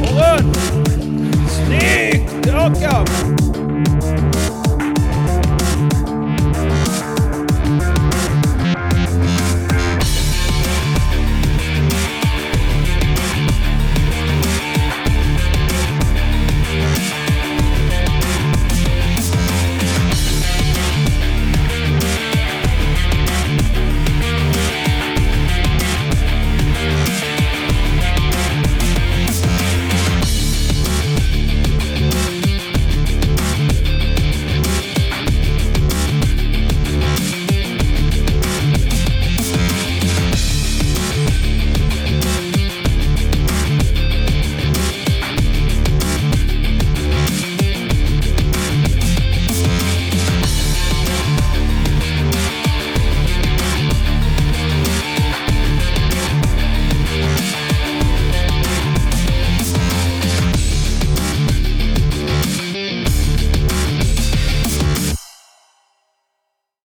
Och 0.00 0.08
runt! 0.08 0.56
Snyggt! 1.50 2.46
Åka! 2.46 3.41